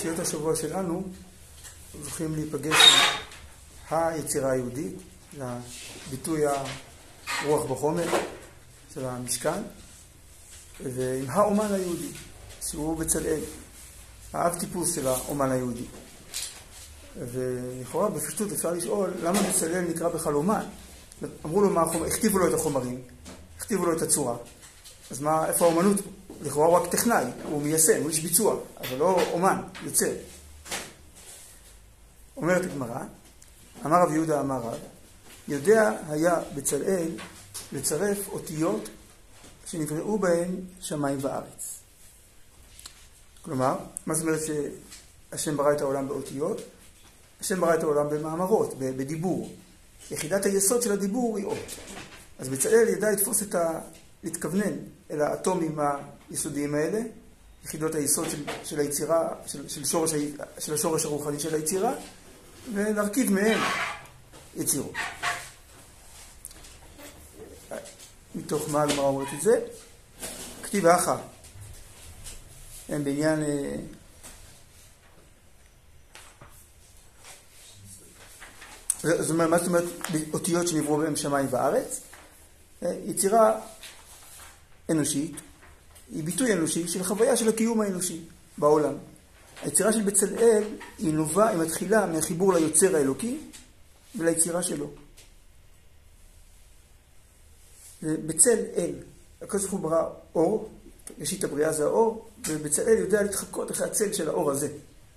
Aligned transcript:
בפרשיות 0.00 0.18
השבוע 0.18 0.56
שלנו 0.56 1.02
זוכים 2.04 2.34
להיפגש 2.34 2.76
עם 3.90 3.98
היצירה 3.98 4.50
היהודית, 4.52 4.94
זה 5.36 5.44
הביטוי 6.06 6.42
הרוח 6.46 7.70
בחומר 7.70 8.08
של 8.94 9.04
המשכן, 9.04 9.62
ועם 10.82 11.30
האומן 11.30 11.72
היהודי, 11.72 12.08
שהוא 12.68 12.98
בצלאל, 12.98 13.40
האב 14.32 14.58
טיפוס 14.58 14.94
של 14.94 15.06
האומן 15.06 15.50
היהודי. 15.50 15.84
ולכאורה 17.16 18.10
בפשטות 18.10 18.52
אפשר 18.52 18.72
לשאול 18.72 19.10
למה 19.22 19.42
בצלאל 19.42 19.80
נקרא 19.80 20.08
בכלל 20.08 20.34
אומן? 20.34 20.64
אמרו 21.44 21.60
לו 21.60 21.70
מה 21.70 21.82
החומר, 21.82 22.06
הכתיבו 22.06 22.38
לו 22.38 22.48
את 22.48 22.54
החומרים, 22.54 23.02
הכתיבו 23.58 23.86
לו 23.86 23.96
את 23.96 24.02
הצורה, 24.02 24.36
אז 25.10 25.20
מה, 25.20 25.48
איפה 25.48 25.64
האומנות 25.64 26.00
פה? 26.00 26.10
לכאורה 26.40 26.66
הוא 26.66 26.76
רק 26.76 26.90
טכנאי, 26.90 27.24
הוא 27.44 27.62
מיישם, 27.62 28.00
הוא 28.02 28.08
איש 28.08 28.20
ביצוע, 28.20 28.56
אבל 28.80 28.96
לא 28.96 29.20
אומן, 29.32 29.62
יוצר. 29.84 30.12
אומרת 32.36 32.64
הגמרא, 32.64 33.00
אמר 33.86 34.02
רב 34.02 34.12
יהודה 34.12 34.40
אמר 34.40 34.56
רב, 34.56 34.78
יודע 35.48 35.92
היה 36.08 36.36
בצלאל 36.54 37.08
לצרף 37.72 38.28
אותיות 38.28 38.88
שנקראו 39.66 40.18
בהן 40.18 40.56
שמיים 40.80 41.18
וארץ. 41.20 41.78
כלומר, 43.42 43.76
מה 44.06 44.14
זאת 44.14 44.22
אומרת 44.26 44.40
שהשם 44.40 45.56
ברא 45.56 45.72
את 45.72 45.80
העולם 45.80 46.08
באותיות? 46.08 46.60
השם 47.40 47.60
ברא 47.60 47.74
את 47.74 47.82
העולם 47.82 48.10
במאמרות, 48.10 48.74
בדיבור. 48.78 49.52
יחידת 50.10 50.46
היסוד 50.46 50.82
של 50.82 50.92
הדיבור 50.92 51.36
היא 51.36 51.46
אות. 51.46 51.76
אז 52.38 52.48
בצלאל 52.48 52.88
ידע 52.88 53.10
לתפוס 53.10 53.42
את 53.42 53.54
ה... 53.54 53.80
להתכוונן 54.22 54.76
אל 55.10 55.20
האטומים 55.20 55.78
היסודיים 56.30 56.74
האלה, 56.74 57.00
יחידות 57.64 57.94
היסוד 57.94 58.30
של, 58.30 58.44
של 58.64 58.80
היצירה, 58.80 59.28
של, 59.46 59.68
של, 59.68 59.84
שורש, 59.84 60.10
של 60.58 60.74
השורש 60.74 61.04
הרוחני 61.04 61.40
של 61.40 61.54
היצירה, 61.54 61.92
ולהרכיב 62.74 63.32
מהם 63.32 63.60
יצירות. 64.56 64.94
מתוך 68.34 68.70
מה 68.70 68.82
הגמרא 68.82 69.04
אומרת 69.04 69.28
את 69.38 69.42
זה? 69.42 69.60
כתיב 70.62 70.86
האחה, 70.86 71.16
הם 72.88 73.04
בעניין... 73.04 73.42
אה, 73.42 73.76
זאת 79.02 79.30
אומרת, 79.30 79.48
מה 79.48 79.58
זאת 79.58 79.66
אומרת 79.66 79.84
אותיות 80.32 80.68
שנבראו 80.68 80.96
בהם 80.96 81.16
שמיים 81.16 81.46
וארץ? 81.50 82.00
אה, 82.82 82.92
יצירה 83.04 83.60
אנושית 84.90 85.36
היא 86.14 86.24
ביטוי 86.24 86.52
אנושי 86.52 86.88
של 86.88 87.04
חוויה 87.04 87.36
של 87.36 87.48
הקיום 87.48 87.80
האנושי 87.80 88.20
בעולם. 88.58 88.94
היצירה 89.62 89.92
של 89.92 90.02
בצלאל 90.02 90.64
היא 90.98 91.14
נובעה, 91.14 91.48
היא 91.48 91.58
מתחילה 91.58 92.06
מהחיבור 92.06 92.52
ליוצר 92.52 92.96
האלוקי 92.96 93.38
וליצירה 94.18 94.62
שלו. 94.62 94.90
זה 98.02 98.16
בצל 98.26 98.58
אל. 98.76 98.94
הקדוש 99.42 99.62
ברוך 99.62 99.72
הוא 99.72 99.80
ברא 99.80 100.08
אור, 100.34 100.68
ראשית 101.18 101.44
הבריאה 101.44 101.72
זה 101.72 101.84
האור, 101.84 102.28
ובצלאל 102.48 102.98
יודע 102.98 103.22
להתחקות 103.22 103.70
אחרי 103.70 103.86
הצל 103.86 104.12
של 104.12 104.28
האור 104.28 104.50
הזה, 104.50 104.68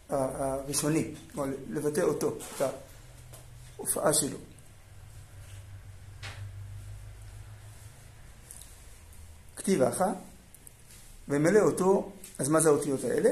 הראשוני, 0.09 1.11
כלומר 1.31 1.53
לבטא 1.69 2.01
אותו, 2.01 2.37
את 2.57 2.61
ההופעה 3.77 4.13
שלו. 4.13 4.37
כתיב 9.63 9.81
אחא, 9.81 10.11
ומלא 11.29 11.59
אותו, 11.59 12.11
אז 12.39 12.49
מה 12.49 12.59
זה 12.59 12.69
האותיות 12.69 13.03
האלה? 13.03 13.29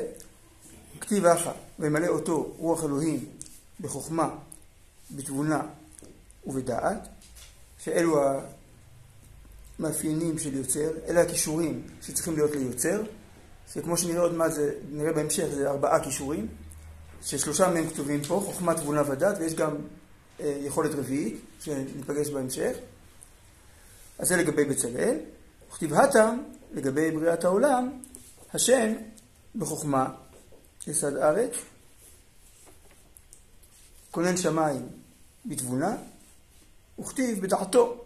כתיב 1.02 1.26
אחא, 1.26 1.52
ומלא 1.80 2.08
אותו 2.08 2.56
רוח 2.58 2.84
אלוהים 2.84 3.26
בחוכמה, 3.82 4.30
בתבונה 5.12 5.62
ובדעת, 6.48 7.08
שאלו 7.80 8.20
המאפיינים 9.80 10.40
של 10.40 10.54
יוצר, 10.54 10.92
אלה 11.08 11.22
הכישורים 11.22 11.88
שצריכים 12.02 12.36
להיות 12.36 12.52
ליוצר, 12.52 13.04
שכמו 13.74 13.98
שנראה 13.98 14.22
עוד 14.22 14.48
זה, 14.48 14.74
נראה 14.92 15.14
בהמשך, 15.14 15.46
זה 15.54 15.70
ארבעה 15.70 16.04
כישורים, 16.04 16.48
ששלושה 17.24 17.74
מהם 17.74 17.90
כתובים 17.90 18.24
פה, 18.24 18.44
חוכמה, 18.46 18.74
תבונה 18.74 19.12
ודעת, 19.12 19.38
ויש 19.40 19.54
גם 19.54 19.76
אה, 20.40 20.58
יכולת 20.62 20.96
רביעית, 20.96 21.42
שניפגש 21.60 22.30
בהמשך. 22.30 22.78
אז 24.20 24.28
זה 24.28 24.38
לגבי 24.38 24.66
בצלאל. 24.66 25.18
וכתיב 25.72 25.94
הטם, 25.94 26.38
לגבי 26.72 27.12
בריאת 27.12 27.44
העולם, 27.44 28.00
השם 28.54 28.94
בחוכמה 29.56 30.14
יסד 30.88 31.18
ארץ, 31.18 31.52
כונן 34.12 34.38
שמיים 34.38 34.88
בתבונה, 35.46 35.96
וכתיב 37.00 37.42
בדעתו, 37.42 38.04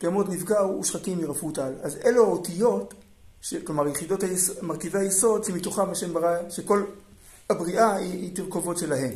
כמות 0.00 0.28
נפגעו 0.28 0.80
ושחקים 0.80 1.20
ירפו 1.20 1.50
טל. 1.50 1.72
אז 1.82 1.96
אלו 2.04 2.24
האותיות, 2.24 2.94
ש... 3.40 3.54
כלומר 3.54 3.88
יחידות 3.88 4.22
היס... 4.22 4.62
מרכיבי 4.62 4.98
היסוד 4.98 5.44
שמתוכם 5.44 5.90
השם 5.90 6.14
ברא, 6.14 6.50
שכל 6.50 6.84
הבריאה 7.50 7.96
היא, 7.96 8.12
היא 8.12 8.36
תרכובות 8.36 8.78
שלהם. 8.78 9.12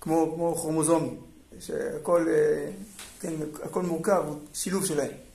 כמו, 0.00 0.32
כמו 0.34 0.54
כרומוזומים, 0.56 1.20
שהכל 1.60 2.26
אה, 2.28 2.70
כן, 3.20 3.32
הכל 3.62 3.82
מורכב, 3.82 4.22
הוא 4.26 4.38
שילוב 4.54 4.86
שלהם. 4.86 5.29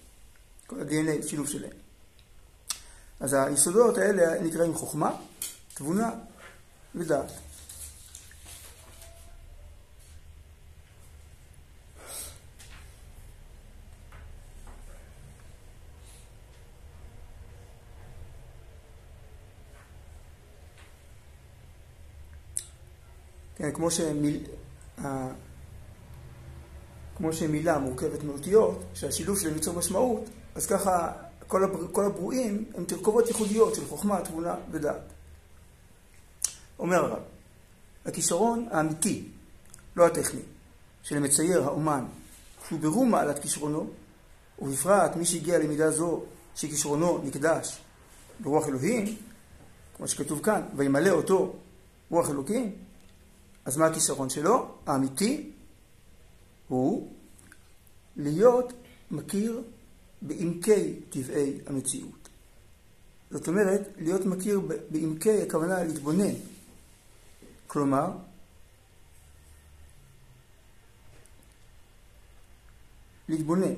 כל 0.67 0.79
ה-DNA, 0.79 1.27
שילוב 1.27 1.47
שלהם. 1.47 1.71
אז 3.19 3.33
היסודות 3.33 3.97
האלה 3.97 4.41
נקראים 4.41 4.73
חוכמה, 4.73 5.15
תבונה 5.73 6.11
ודעת. 6.95 7.31
כן, 23.55 23.71
כמו, 23.71 23.91
שמיל... 23.91 24.43
כמו 27.17 27.33
שמילה 27.33 27.77
מורכבת 27.77 28.23
מאותיות, 28.23 28.83
שהשילוב 28.93 29.39
שלהם 29.39 29.53
ייצור 29.53 29.75
משמעות, 29.75 30.29
אז 30.55 30.65
ככה 30.65 31.11
כל, 31.47 31.63
הבר... 31.63 31.87
כל 31.91 32.05
הברואים 32.05 32.65
הם 32.75 32.85
תרכובות 32.85 33.27
ייחודיות 33.27 33.75
של 33.75 33.85
חוכמה, 33.85 34.21
תבונה 34.21 34.55
ודעת. 34.71 35.01
אומר 36.79 37.05
הרב, 37.05 37.23
הכישרון 38.05 38.67
האמיתי, 38.71 39.27
לא 39.95 40.05
הטכני, 40.05 40.41
של 41.03 41.19
מצייר 41.19 41.63
האומן, 41.63 42.05
שהוא 42.67 42.79
ברום 42.79 43.11
מעלת 43.11 43.39
כישרונו, 43.39 43.89
ובפרט 44.59 45.15
מי 45.15 45.25
שהגיע 45.25 45.59
למידה 45.59 45.91
זו 45.91 46.23
שכישרונו 46.55 47.21
נקדש 47.23 47.81
ברוח 48.39 48.67
אלוהים, 48.67 49.15
כמו 49.97 50.07
שכתוב 50.07 50.41
כאן, 50.43 50.61
וימלא 50.75 51.09
אותו 51.09 51.53
רוח 52.09 52.29
אלוקים, 52.29 52.75
אז 53.65 53.77
מה 53.77 53.85
הכישרון 53.85 54.29
שלו? 54.29 54.67
האמיתי 54.85 55.51
הוא 56.67 57.11
להיות 58.15 58.73
מכיר 59.11 59.61
בעמקי 60.27 60.99
טבעי 61.09 61.59
המציאות. 61.67 62.29
זאת 63.31 63.47
אומרת, 63.47 63.81
להיות 63.97 64.25
מכיר 64.25 64.61
בעמקי 64.89 65.41
הכוונה 65.41 65.83
להתבונן. 65.83 66.33
כלומר, 67.67 68.11
להתבונן. 73.29 73.73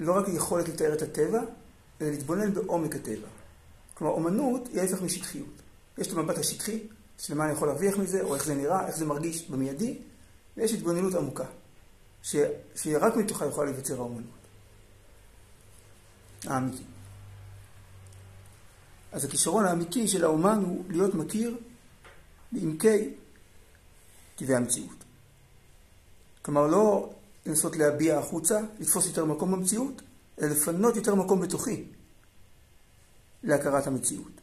לא 0.00 0.16
רק 0.18 0.28
יכולת 0.28 0.68
לתאר 0.68 0.94
את 0.94 1.02
הטבע, 1.02 1.40
אלא 2.00 2.10
להתבונן 2.10 2.54
בעומק 2.54 2.94
הטבע. 2.96 3.28
כלומר, 3.94 4.14
אומנות 4.14 4.68
היא 4.72 4.80
ההפך 4.80 5.02
משטחיות. 5.02 5.62
יש 5.98 6.06
את 6.06 6.12
המבט 6.12 6.38
השטחי, 6.38 6.86
של 7.18 7.34
מה 7.34 7.44
אני 7.44 7.52
יכול 7.52 7.68
להרוויח 7.68 7.96
מזה, 7.96 8.22
או 8.22 8.34
איך 8.34 8.44
זה 8.44 8.54
נראה, 8.54 8.86
איך 8.86 8.96
זה 8.96 9.06
מרגיש 9.06 9.50
במיידי, 9.50 9.98
ויש 10.56 10.72
התבוננות 10.72 11.14
עמוקה. 11.14 11.46
ש... 12.22 12.36
שרק 12.76 13.16
מתוכה 13.16 13.46
יכולה 13.46 13.70
להיווצר 13.70 13.96
האומנות. 13.96 14.42
האמיתי. 16.44 16.84
אז 19.12 19.24
הכישרון 19.24 19.64
האמיתי 19.64 20.08
של 20.08 20.24
האומן 20.24 20.62
הוא 20.66 20.84
להיות 20.88 21.14
מכיר 21.14 21.56
בעמקי 22.52 23.14
טבעי 24.36 24.56
המציאות. 24.56 25.04
כלומר, 26.42 26.66
לא 26.66 27.14
לנסות 27.46 27.76
להביע 27.76 28.18
החוצה, 28.18 28.60
לתפוס 28.78 29.06
יותר 29.06 29.24
מקום 29.24 29.52
במציאות, 29.52 30.02
אלא 30.40 30.48
לפנות 30.48 30.96
יותר 30.96 31.14
מקום 31.14 31.40
בתוכי 31.40 31.84
להכרת 33.42 33.86
המציאות. 33.86 34.41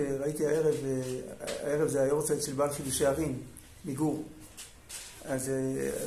אה, 0.00 0.16
ראיתי 0.20 0.46
הערב, 0.46 0.74
אה, 0.84 1.00
הערב 1.62 1.88
זה 1.88 2.02
היורצייט 2.02 2.42
של 2.42 2.52
בעל 2.52 2.70
חידושי 2.72 3.06
ערים, 3.06 3.38
מגור. 3.84 4.24
אז 5.24 5.50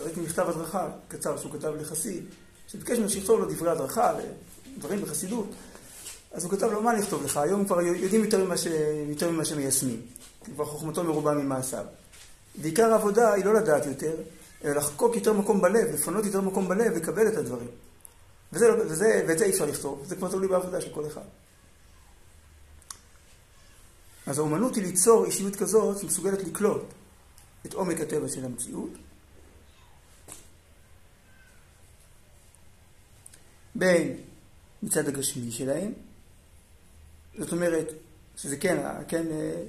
ראיתי 0.03 0.19
מכתב 0.19 0.49
הדרכה 0.49 0.89
קצר 1.07 1.37
שהוא 1.37 1.51
כתב 1.51 1.73
לחסיד, 1.79 2.25
שביקש 2.67 2.97
ממנו 2.97 3.09
שיכתוב 3.09 3.39
לו 3.39 3.45
דברי 3.45 3.71
הדרכה, 3.71 4.13
דברים 4.77 5.01
בחסידות. 5.01 5.47
אז 6.31 6.43
הוא 6.43 6.51
כתב 6.51 6.71
לו, 6.71 6.81
מה 6.81 6.91
אני 6.91 6.99
אכתוב 6.99 7.23
לך? 7.23 7.37
היום 7.37 7.65
כבר 7.65 7.81
יודעים 7.81 8.23
יותר 8.23 8.45
ממה, 8.45 8.57
ש... 8.57 8.67
יותר 9.09 9.31
ממה 9.31 9.45
שמיישמים. 9.45 10.01
כבר 10.55 10.65
חוכמתו 10.65 11.03
מרובה 11.03 11.33
ממעשיו. 11.33 11.85
ועיקר 12.61 12.91
העבודה 12.91 13.33
היא 13.33 13.45
לא 13.45 13.53
לדעת 13.53 13.85
יותר, 13.85 14.15
אלא 14.63 14.73
לחקוק 14.73 15.15
יותר 15.15 15.33
מקום 15.33 15.61
בלב, 15.61 15.87
לפנות 15.93 16.25
יותר 16.25 16.41
מקום 16.41 16.67
בלב, 16.67 16.95
לקבל 16.95 17.27
את 17.27 17.37
הדברים. 17.37 17.67
וזה, 18.53 18.67
לא- 18.67 18.83
וזה, 18.85 19.25
ואת 19.27 19.37
זה 19.37 19.45
אי 19.45 19.51
אפשר 19.51 19.65
לכתוב, 19.65 20.03
זה 20.07 20.15
כבר 20.15 20.31
תלוי 20.31 20.47
בעבודה 20.47 20.81
של 20.81 20.89
כל 20.93 21.07
אחד. 21.07 21.21
אז 24.31 24.39
האומנות 24.39 24.75
היא 24.75 24.83
ליצור 24.83 25.25
אישיות 25.25 25.55
כזאת 25.55 25.97
שמסוגלת 25.99 26.43
לקלוט 26.43 26.83
את 27.65 27.73
עומק 27.73 28.01
הטבע 28.01 28.27
של 28.27 28.45
המציאות. 28.45 28.89
בין 33.75 34.17
מצד 34.83 35.07
הגשמי 35.07 35.51
שלהם, 35.51 35.93
זאת 37.39 37.51
אומרת, 37.51 37.91
שזה 38.37 38.57
כן, 38.57 38.77
כן, 39.07 39.27
אה, 39.31 39.63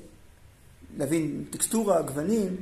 להבין 0.96 1.44
טקסטורה, 1.50 2.02
גוונים, 2.02 2.56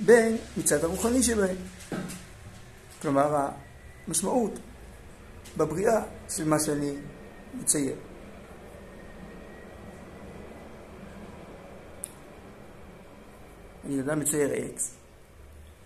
בין 0.00 0.36
מצד 0.56 0.84
הרוחני 0.84 1.22
שבהם. 1.22 1.56
כלומר, 3.02 3.48
המשמעות 4.06 4.52
בבריאה 5.56 6.02
של 6.28 6.48
מה 6.48 6.56
שאני 6.60 6.92
מצייר. 7.54 7.96
אני 13.84 14.00
אדם 14.00 14.20
מצייר 14.20 14.52
עץ, 14.52 14.94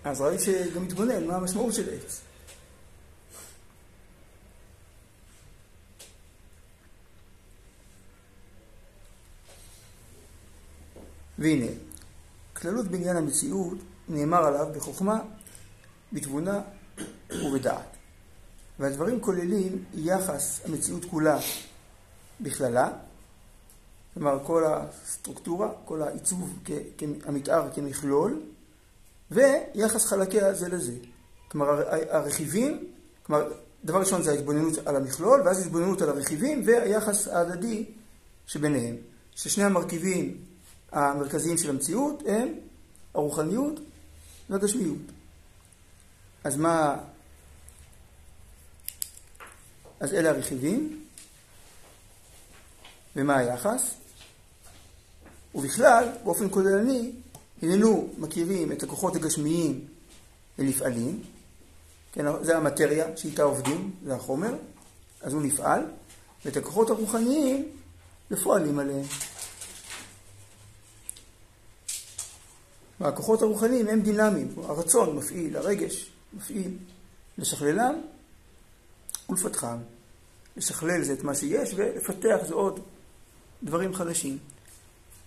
אז 0.04 0.20
ראוי 0.20 0.38
שגם 0.38 0.84
מתבונן 0.84 1.26
מה 1.26 1.36
המשמעות 1.36 1.74
של 1.74 1.94
עץ. 1.94 2.20
והנה, 11.38 11.66
כללות 12.52 12.86
בעניין 12.86 13.16
המציאות 13.16 13.78
נאמר 14.08 14.44
עליו 14.44 14.66
בחוכמה, 14.74 15.20
בתבונה 16.12 16.60
ובדעת. 17.30 17.91
והדברים 18.82 19.20
כוללים 19.20 19.84
יחס 19.94 20.60
המציאות 20.64 21.04
כולה 21.04 21.38
בכללה, 22.40 22.90
כלומר 24.14 24.38
כל 24.44 24.64
הסטרוקטורה, 24.66 25.68
כל 25.84 26.02
העיצוב, 26.02 26.58
המתאר 27.24 27.68
כמכלול, 27.74 28.42
ויחס 29.30 30.06
חלקיה 30.06 30.54
זה 30.54 30.68
לזה. 30.68 30.92
כלומר 31.48 31.82
הרכיבים, 32.10 32.88
כלומר 33.22 33.52
דבר 33.84 34.00
ראשון 34.00 34.22
זה 34.22 34.30
ההתבוננות 34.30 34.78
על 34.86 34.96
המכלול, 34.96 35.42
ואז 35.44 35.66
התבוננות 35.66 36.02
על 36.02 36.08
הרכיבים 36.08 36.62
והיחס 36.66 37.28
ההדדי 37.28 37.84
שביניהם. 38.46 38.96
ששני 39.34 39.64
המרכיבים 39.64 40.36
המרכזיים 40.92 41.58
של 41.58 41.70
המציאות 41.70 42.22
הם 42.26 42.48
הרוחניות 43.14 43.80
והגשמיות. 44.50 45.02
אז 46.44 46.56
מה... 46.56 46.96
אז 50.02 50.14
אלה 50.14 50.30
הרכיבים, 50.30 51.04
ומה 53.16 53.36
היחס? 53.36 53.94
ובכלל, 55.54 56.08
באופן 56.24 56.50
כוללני, 56.50 57.12
הננו 57.62 58.08
מכירים 58.18 58.72
את 58.72 58.82
הכוחות 58.82 59.16
הגשמיים 59.16 59.86
לנפעלים, 60.58 61.22
כן, 62.12 62.24
זה 62.42 62.56
המטריה 62.56 63.16
שאיתה 63.16 63.42
עובדים, 63.42 63.90
זה 64.04 64.14
החומר, 64.14 64.54
אז 65.20 65.32
הוא 65.32 65.42
נפעל, 65.42 65.86
ואת 66.44 66.56
הכוחות 66.56 66.90
הרוחניים 66.90 67.68
לפועלים 68.30 68.78
עליהם. 68.78 69.06
והכוחות 73.00 73.42
הרוחניים 73.42 73.88
הם 73.88 74.00
דינמיים, 74.00 74.54
הרצון 74.56 75.16
מפעיל, 75.16 75.56
הרגש 75.56 76.10
מפעיל, 76.32 76.76
לשכללם 77.38 77.94
ולפתחם. 79.32 79.76
לשכלל 80.56 81.02
זה 81.02 81.12
את 81.12 81.22
מה 81.22 81.34
שיש, 81.34 81.72
ולפתח 81.76 82.36
זה 82.48 82.54
עוד 82.54 82.80
דברים 83.62 83.94
חדשים. 83.94 84.38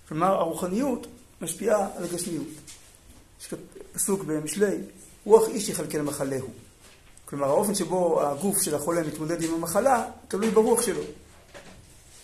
כלומר, 0.07 0.27
הרוחניות 0.27 1.07
משפיעה 1.41 1.87
על 1.97 2.03
הגשמיות. 2.03 2.47
יש 3.41 3.53
פסוק 3.93 4.23
במשלי, 4.23 4.77
רוח 5.25 5.47
איש 5.47 5.69
יכלכל 5.69 6.01
מחלהו. 6.01 6.47
כלומר, 7.25 7.47
האופן 7.47 7.75
שבו 7.75 8.21
הגוף 8.21 8.61
של 8.61 8.75
החולה 8.75 9.03
מתמודד 9.03 9.43
עם 9.43 9.53
המחלה, 9.53 10.05
תלוי 10.27 10.51
ברוח 10.51 10.81
שלו. 10.81 11.01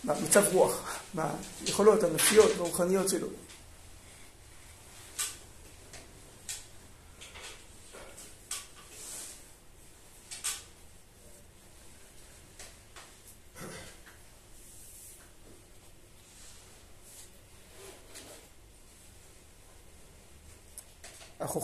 במצב 0.03 0.43
רוח, 0.53 0.99
ביכולות 1.13 2.03
הנפשיות 2.03 2.51
והרוחניות 2.57 3.09
שלו. 3.09 3.27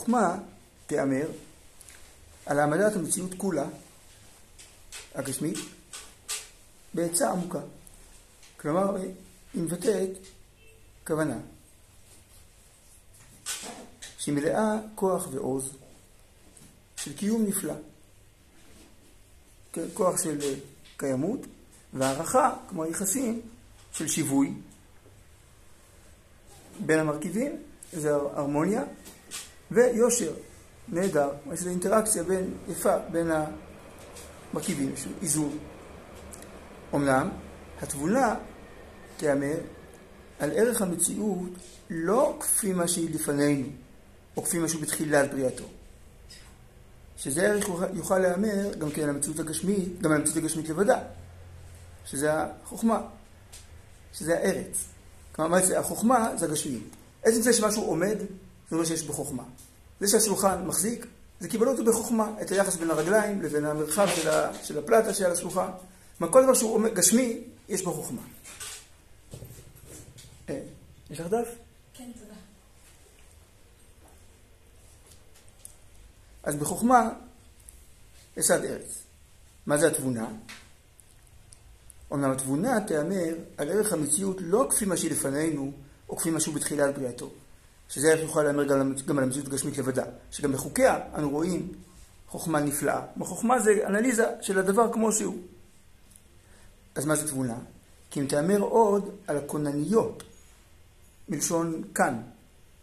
החוכמה 0.08 0.38
תיאמר 0.88 1.28
על 2.46 2.60
העמדת 2.60 2.96
המציאות 2.96 3.32
כולה, 3.38 3.66
הגשמית, 5.16 5.58
בעצה 6.94 7.32
עמוקה. 7.32 7.60
כלומר, 8.58 8.96
היא 8.96 9.64
מבטאת 9.64 10.10
כוונה 11.08 11.38
שהיא 14.18 14.36
מלאה 14.36 14.80
כוח 14.96 15.28
ועוז 15.32 15.78
של 16.96 17.14
קיום 17.18 17.46
נפלא. 17.46 17.74
כוח 19.94 20.24
של 20.24 20.40
קיימות 20.98 21.40
והערכה, 21.94 22.54
כמו 22.70 22.84
היחסים, 22.84 23.42
של 23.92 24.08
שיווי 24.08 24.54
בין 26.86 27.00
המרכיבים, 27.00 27.52
זה 27.94 28.16
הרמוניה, 28.16 28.84
ויושר, 29.72 30.34
נהדר. 30.88 31.30
יש 31.46 31.60
איזו 31.60 31.70
אינטראקציה 31.70 32.24
בין, 32.24 32.54
יפה 32.70 32.98
בין 33.12 33.32
המרכיבים, 34.54 34.94
יש 34.94 35.08
איזון. 35.22 35.58
אמנם, 36.96 37.30
התבונה 37.82 38.36
תיאמר 39.18 39.58
על 40.40 40.52
ערך 40.52 40.82
המציאות 40.82 41.50
לא 41.90 42.38
כפי 42.40 42.74
מה 42.74 42.88
שהיא 42.88 43.16
לפנינו, 43.16 43.68
או 44.38 44.44
כפי 44.44 44.60
מה 44.60 44.68
שהוא 44.68 44.82
בתחילת 44.82 45.32
בריאתו. 45.32 45.66
שזה 47.18 47.48
ערך 47.48 47.68
יוכל 47.94 48.20
להיאמר 48.20 48.74
גם 48.74 48.92
כן 48.92 49.04
על 49.04 49.10
המציאות 49.10 49.40
הגשמית, 49.40 50.02
גם 50.02 50.12
על 50.12 50.18
המציאות 50.18 50.38
הגשמית 50.38 50.70
לבדה, 50.70 51.00
שזה 52.06 52.32
החוכמה, 52.34 53.02
שזה 54.14 54.38
הארץ. 54.38 54.86
כלומר, 55.32 55.58
החוכמה? 55.78 56.38
זה 56.38 56.46
הגשמיות. 56.46 56.84
עצם 57.24 57.42
זה 57.42 57.54
שמשהו 57.54 57.84
עומד, 57.84 58.18
זה 58.70 58.76
אומר 58.76 58.86
שיש 58.86 59.04
בו 59.04 59.14
חוכמה. 59.14 59.44
זה 60.00 60.08
שהשולחן 60.08 60.66
מחזיק, 60.66 61.06
זה 61.40 61.50
קיבלו 61.50 61.72
אותו 61.72 61.86
בחוכמה, 61.86 62.32
את 62.42 62.52
היחס 62.52 62.76
בין 62.76 62.92
הרגליים 62.92 63.42
לבין 63.42 63.66
המרחב 63.66 64.08
של, 64.16 64.30
ה, 64.30 64.64
של 64.64 64.80
הפלטה 64.80 65.14
שעל 65.14 65.32
השולחן. 65.32 65.70
כלומר, 66.18 66.34
כל 66.34 66.44
דבר 66.44 66.54
שהוא 66.54 66.88
גשמי, 66.94 67.44
יש 67.70 67.82
בו 67.84 67.94
חוכמה. 67.94 68.22
אה, 70.50 70.60
יש 71.10 71.20
לך 71.20 71.28
דף? 71.28 71.48
כן, 71.94 72.12
תודה. 72.20 72.34
אז 76.44 76.56
בחוכמה, 76.56 77.10
יסד 78.38 78.66
ארץ. 78.66 79.04
מה 79.66 79.78
זה 79.78 79.88
התבונה? 79.88 80.28
אומנם 82.12 82.32
התבונה 82.32 82.82
תיאמר 82.88 83.36
על 83.58 83.70
ערך 83.70 83.94
המציאות 83.94 84.38
לא 84.40 84.68
כפי 84.70 84.86
מה 84.86 84.98
שהיא 84.98 85.12
לפנינו, 85.12 85.72
או 86.10 86.18
כפי 86.18 86.30
מה 86.30 86.40
שהוא 86.40 86.56
בתחילת 86.56 86.96
בריאתו. 86.96 87.32
שזה 87.90 88.12
איך 88.12 88.20
יוכל 88.20 88.44
להאמר 88.44 88.64
גם, 88.64 88.94
גם 89.06 89.18
על 89.18 89.24
המציאות 89.24 89.48
הגשמית 89.48 89.78
לבדה, 89.78 90.04
שגם 90.32 90.52
בחוקיה 90.52 91.00
אנו 91.16 91.30
רואים 91.30 91.74
חוכמה 92.28 92.60
נפלאה. 92.60 93.02
בחוכמה 93.18 93.60
זה 93.60 93.88
אנליזה 93.88 94.26
של 94.42 94.60
הדבר 94.60 94.94
כמו 94.94 95.12
שהוא. 95.12 95.38
אז 96.96 97.06
מה 97.06 97.16
זה 97.16 97.28
תבונה? 97.28 97.58
כי 98.12 98.20
אם 98.20 98.26
תאמר 98.26 98.60
עוד 98.60 99.10
על 99.28 99.38
הכונניות, 99.38 100.24
מלשון 101.30 101.84
כאן. 101.96 102.22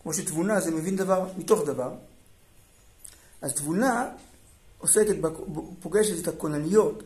כמו 0.02 0.14
שתבונה 0.14 0.60
זה 0.60 0.70
מבין 0.70 0.96
דבר 0.96 1.28
מתוך 1.38 1.66
דבר, 1.66 1.94
אז 3.42 3.54
תבונה 3.54 4.10
עוסקת, 4.78 5.16
פוגשת 5.80 6.22
את 6.22 6.28
הכונניות 6.28 7.02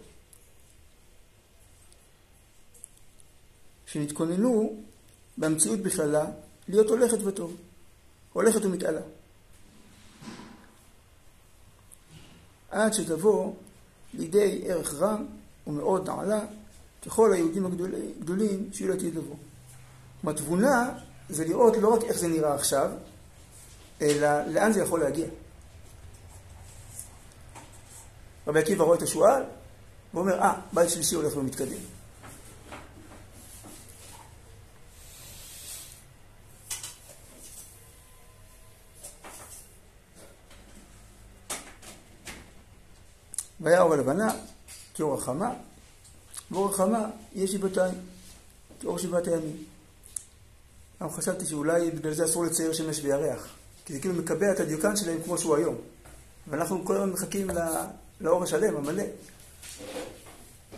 שנתכוננו 3.87 4.83
במציאות 5.39 5.81
בכללה 5.81 6.27
להיות 6.69 6.91
הולכת 6.91 7.19
וטוב, 7.25 7.57
הולכת 8.39 8.65
ומתעלה. 8.65 9.01
עד 12.71 12.93
שתבוא 12.93 13.53
לידי 14.15 14.63
ערך 14.67 14.95
רם 14.95 15.27
ומאוד 15.67 16.11
נעלה 16.11 16.41
ככל 17.07 17.33
היהודים 17.33 17.67
הגדולים 17.67 18.71
שיהיו 18.73 18.91
לעתיד 18.91 19.15
לבוא. 19.15 19.37
כלומר, 20.21 20.37
תבונה 20.37 20.91
זה 21.29 21.45
לראות 21.45 21.77
לא 21.77 21.95
רק 21.95 22.05
איך 22.05 22.19
זה 22.19 22.29
נראה 22.29 22.55
עכשיו, 22.55 22.91
אלא 24.03 24.47
לאן 24.47 24.73
זה 24.73 24.83
יכול 24.83 25.01
להגיע. 25.01 25.27
רבי 28.47 28.61
עקיבא 28.61 28.85
רואה 28.85 28.97
את 28.97 29.03
השועל, 29.03 29.43
ואומר, 30.15 30.41
אה, 30.41 30.61
בית 30.73 30.91
שלישי 30.91 31.15
הולך 31.15 31.37
ומתקדם. 31.37 31.98
וירא 43.69 43.89
בלבנה 43.89 44.31
כאור 44.95 45.15
החמה, 45.15 45.53
ואור 46.51 46.69
החמה 46.69 47.11
יש 47.35 47.53
שבעתיים, 47.53 47.95
כאור 48.81 48.99
שבעת 48.99 49.27
הימים. 49.27 49.65
גם 51.03 51.11
חשבתי 51.11 51.47
שאולי 51.47 51.91
בגלל 51.91 52.15
זה 52.15 52.25
אסור 52.25 52.45
לצייר 52.45 52.73
שמש 52.73 53.01
וירח, 53.03 53.49
כי 53.85 53.93
זה 53.93 54.01
כאילו 54.01 54.15
מקבע 54.15 54.53
את 54.53 54.61
הדיוקן 54.61 54.97
שלהם 54.97 55.23
כמו 55.25 55.39
שהוא 55.39 55.57
היום. 55.57 55.75
ואנחנו 56.49 56.85
כל 56.85 56.97
הזמן 56.97 57.11
מחכים 57.11 57.51
לאור 58.21 58.43
השלם, 58.43 58.77
המלא. 58.77 59.05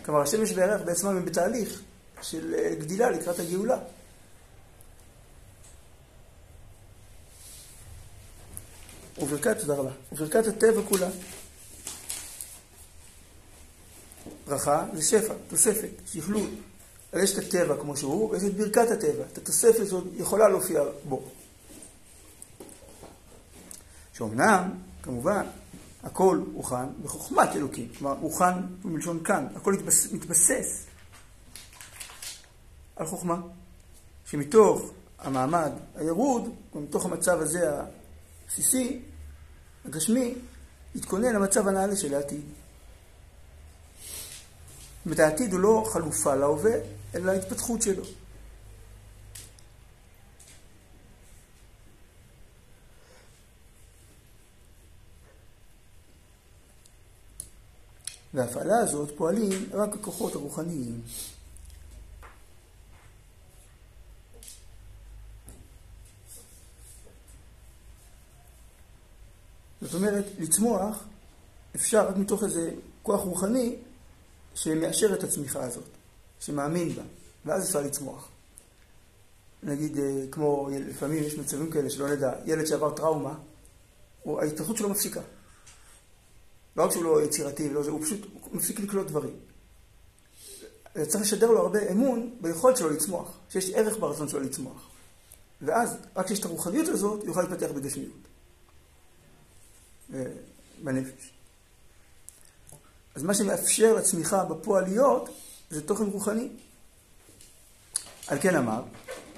כלומר, 0.05 0.21
השמש 0.21 0.51
והירח 0.55 0.81
בעצמם 0.85 1.17
הם 1.17 1.25
בתהליך 1.25 1.81
של 2.21 2.55
אה, 2.57 2.75
גדילה 2.75 3.09
לקראת 3.09 3.39
הגאולה. 3.39 3.77
וברכת, 9.21 9.57
תודה 9.59 9.73
רבה, 9.73 9.91
וברכת 10.11 10.47
הטבע 10.47 10.81
כולה. 10.89 11.07
ברכה 14.51 14.85
זה 14.93 15.01
שפע, 15.01 15.33
תוספת, 15.47 15.89
שכלול. 16.05 16.49
אז 17.11 17.23
יש 17.23 17.33
את 17.33 17.43
הטבע 17.43 17.75
כמו 17.81 17.97
שהוא, 17.97 18.31
ויש 18.31 18.43
את 18.43 18.57
ברכת 18.57 18.91
הטבע, 18.91 19.23
את 19.31 19.37
התוספת 19.37 19.87
שעוד 19.87 20.07
יכולה 20.17 20.49
להופיע 20.49 20.81
בו. 21.09 21.23
שאומנם, 24.13 24.69
כמובן, 25.03 25.45
הכל 26.03 26.41
הוכן 26.53 26.85
בחוכמת 27.03 27.55
אלוקים. 27.55 27.89
כלומר, 27.97 28.17
הוכן 28.21 28.53
מלשון 28.83 29.23
כאן, 29.23 29.47
הכל 29.55 29.73
מתבס, 29.73 30.11
מתבסס 30.11 30.85
על 32.95 33.05
חוכמה. 33.05 33.41
שמתוך 34.25 34.91
המעמד 35.19 35.71
הירוד, 35.95 36.55
ומתוך 36.75 37.05
המצב 37.05 37.41
הזה 37.41 37.69
הבסיסי, 38.45 39.01
הגשמי, 39.85 40.35
יתכונן 40.95 41.33
למצב 41.33 41.67
הנעלה 41.67 41.95
של 41.95 42.13
העתיד. 42.13 42.60
זאת 45.01 45.05
אומרת, 45.05 45.19
העתיד 45.19 45.53
הוא 45.53 45.59
לא 45.59 45.89
חלופה 45.93 46.35
להווה, 46.35 46.73
אלא 47.15 47.31
ההתפתחות 47.31 47.81
שלו. 47.81 48.03
וההפעלה 58.33 58.77
הזאת 58.77 59.17
פועלים 59.17 59.69
רק 59.71 59.93
הכוחות 59.93 60.35
הרוחניים. 60.35 61.01
זאת 69.81 69.93
אומרת, 69.93 70.25
לצמוח 70.39 71.03
אפשר 71.75 72.07
רק 72.07 72.17
מתוך 72.17 72.43
איזה 72.43 72.71
כוח 73.03 73.21
רוחני 73.21 73.75
שמאשר 74.55 75.13
את 75.13 75.23
הצמיחה 75.23 75.63
הזאת, 75.63 75.83
שמאמין 76.39 76.95
בה, 76.95 77.03
ואז 77.45 77.67
אפשר 77.67 77.81
לצמוח. 77.81 78.29
נגיד, 79.63 79.97
אה, 79.97 80.25
כמו 80.31 80.69
לפעמים 80.71 81.23
יש 81.23 81.37
מצבים 81.37 81.71
כאלה 81.71 81.89
שלא 81.89 82.09
נדע, 82.09 82.33
ילד 82.45 82.65
שעבר 82.65 82.95
טראומה, 82.95 83.33
ההתפתחות 84.25 84.77
שלו 84.77 84.89
מפסיקה. 84.89 85.21
לא 86.75 86.83
רק 86.83 86.91
שהוא 86.91 87.03
לא 87.03 87.23
יצירתי, 87.23 87.69
לא 87.69 87.83
זה, 87.83 87.91
הוא 87.91 88.01
פשוט 88.03 88.19
הוא 88.41 88.55
מפסיק 88.55 88.79
לקלוט 88.79 89.07
דברים. 89.07 89.35
צריך 91.07 91.23
לשדר 91.23 91.51
לו 91.51 91.59
הרבה 91.59 91.91
אמון 91.91 92.35
ביכולת 92.41 92.77
שלו 92.77 92.89
לצמוח, 92.89 93.37
שיש 93.49 93.69
ערך 93.69 93.97
ברצון 93.99 94.29
שלו 94.29 94.39
לצמוח. 94.39 94.89
ואז, 95.61 95.97
רק 96.15 96.25
כשיש 96.25 96.39
את 96.39 96.45
הרוחניות 96.45 96.87
הזאת, 96.87 97.19
הוא 97.19 97.27
יוכל 97.27 97.41
להתפתח 97.41 97.71
בגשמיות. 97.75 98.27
אה, 100.13 100.23
בנפש. 100.83 101.31
אז 103.15 103.23
מה 103.23 103.33
שמאפשר 103.33 103.93
לצמיחה 103.95 104.45
בפועליות 104.45 105.29
זה 105.69 105.81
תוכן 105.81 106.03
רוחני. 106.03 106.49
על 108.27 108.37
כן 108.41 108.55
אמר, 108.55 108.81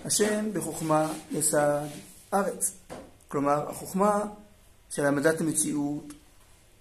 השם 0.06 0.54
בחוכמה 0.54 1.14
יסד 1.32 1.88
ארץ. 2.34 2.72
כלומר, 3.28 3.70
החוכמה 3.70 4.24
של 4.90 5.06
העמדת 5.06 5.42
המציאות, 5.42 6.14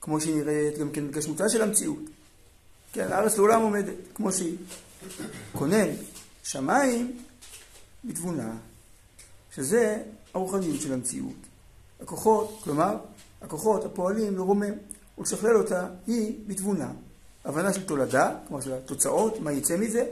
כמו 0.00 0.20
שהיא 0.20 0.34
נראית 0.36 0.78
גם 0.78 0.90
כן 0.90 1.08
בגשמותה 1.08 1.48
של 1.48 1.62
המציאות. 1.62 1.98
כן, 2.92 3.12
הארץ 3.12 3.36
לעולם 3.36 3.62
עומדת, 3.62 3.94
כמו 4.14 4.32
שהיא. 4.32 4.56
כונן 5.52 5.88
שמיים 6.44 7.18
בתבונה, 8.04 8.56
שזה 9.54 10.02
הרוחניות 10.34 10.80
של 10.80 10.92
המציאות. 10.92 11.36
הכוחות, 12.00 12.60
כלומר, 12.64 12.96
הכוחות 13.42 13.84
הפועלים 13.84 14.36
לרומם 14.36 14.72
ולשכלל 15.22 15.56
אותה 15.56 15.86
היא 16.06 16.38
בתבונה. 16.46 16.92
הבנה 17.44 17.72
של 17.72 17.86
תולדה, 17.86 18.36
כלומר 18.48 18.62
של 18.62 18.72
התוצאות, 18.72 19.40
מה 19.40 19.52
יצא 19.52 19.76
מזה, 19.76 20.06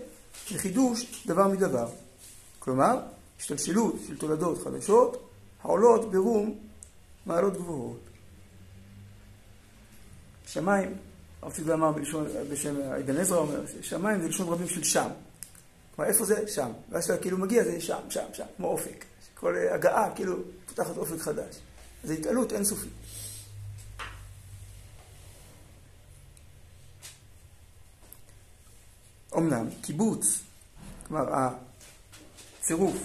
וחידוש 0.53 1.25
דבר 1.27 1.49
מדבר. 1.49 1.89
כלומר, 2.59 3.01
השתלשלות 3.39 3.97
של 4.09 4.19
תולדות 4.19 4.63
חדשות 4.65 5.31
העולות 5.63 6.11
ברום 6.13 6.59
מעלות 7.27 7.57
גבוהות. 7.57 8.01
שמיים, 10.47 10.95
הרב 11.43 11.53
צידו 11.53 11.73
אמר 11.73 11.93
בלשון, 11.93 12.27
בשם 12.51 12.81
אבן 12.81 13.17
עזרא 13.17 13.39
אומר, 13.39 13.61
שמיים 13.83 14.23
זה 14.23 14.29
לשון 14.29 14.49
רבים 14.49 14.69
של 14.69 14.85
שם. 14.85 15.09
כלומר, 15.97 16.11
איפה 16.11 16.25
זה? 16.25 16.49
שם. 16.49 16.71
ואז 16.91 17.07
שאתה 17.07 17.23
כאילו 17.23 17.39
מגיע 17.39 17.65
זה 17.65 17.81
שם, 17.81 18.01
שם, 18.11 18.25
שם, 18.33 18.45
כמו 18.57 18.69
אופק. 18.69 19.05
כל 19.35 19.57
הגעה 19.75 20.15
כאילו 20.15 20.37
פותחת 20.67 20.97
אופק 20.97 21.19
חדש. 21.19 21.57
זו 22.05 22.13
התעלות 22.13 22.53
אינסופית. 22.53 22.93
אמנם 29.41 29.67
קיבוץ, 29.83 30.41
כלומר 31.07 31.51
הצירוף 32.61 32.97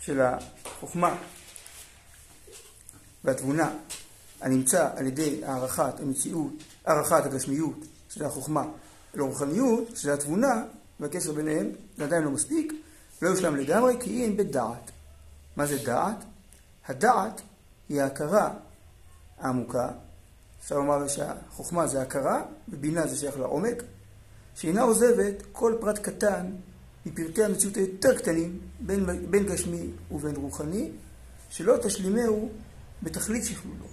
של 0.00 0.20
החוכמה 0.20 1.16
והתבונה 3.24 3.70
הנמצא 4.40 4.90
על 4.96 5.06
ידי 5.06 5.44
הערכת 5.44 6.00
המציאות, 6.00 6.52
הערכת 6.84 7.26
הגשמיות, 7.26 7.78
שזה 8.10 8.26
החוכמה, 8.26 8.64
לרוחניות, 9.14 9.96
שזה 9.96 10.14
התבונה, 10.14 10.64
והקשר 11.00 11.32
ביניהם, 11.32 11.70
זה 11.96 12.04
עדיין 12.04 12.22
לא 12.22 12.30
מספיק, 12.30 12.72
לא 13.22 13.28
יושלם 13.28 13.56
לגמרי, 13.56 13.96
כי 14.00 14.10
היא 14.10 14.24
אין 14.24 14.36
בדעת. 14.36 14.90
מה 15.56 15.66
זה 15.66 15.84
דעת? 15.84 16.24
הדעת 16.86 17.40
היא 17.88 18.02
ההכרה 18.02 18.50
העמוקה, 19.38 19.88
אפשר 20.60 20.74
לומר 20.74 21.08
שהחוכמה 21.08 21.86
זה 21.86 22.02
הכרה, 22.02 22.42
ובינה 22.68 23.06
זה 23.06 23.16
שייך 23.16 23.38
לעומק, 23.38 23.82
שאינה 24.58 24.82
עוזבת 24.82 25.34
כל 25.52 25.74
פרט 25.80 25.98
קטן 25.98 26.52
מפרטי 27.06 27.44
המציאות 27.44 27.76
היותר 27.76 28.18
קטנים, 28.18 28.60
בין, 28.80 29.30
בין 29.30 29.46
גשמי 29.46 29.90
ובין 30.10 30.36
רוחני, 30.36 30.90
שלא 31.50 31.76
תשלימהו 31.82 32.50
בתכלית 33.02 33.44
שכלולו. 33.44 33.86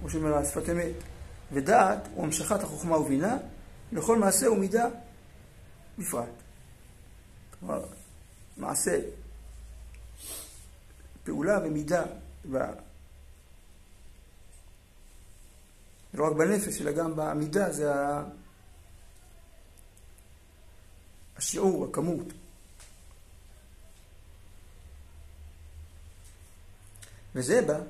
כמו 0.00 0.10
שאומר 0.10 0.34
השפת 0.34 0.70
אמת. 0.70 0.92
ודעת 1.52 2.08
הוא 2.14 2.24
המשכת 2.24 2.62
החוכמה 2.62 2.98
ובינה 2.98 3.36
לכל 3.92 4.18
מעשה 4.18 4.50
ומידה 4.50 4.86
בפרט. 5.98 6.28
כלומר, 7.58 7.84
מעשה, 8.56 9.00
פעולה 11.24 11.58
ומידה, 11.64 12.02
לא 16.14 16.26
רק 16.26 16.32
בנפש, 16.32 16.80
אלא 16.80 16.92
גם 16.92 17.16
בעמידה, 17.16 17.72
זה 17.72 17.92
השיעור, 21.36 21.84
הכמות. 21.84 22.26
וזה 27.34 27.62
בא 27.62 27.80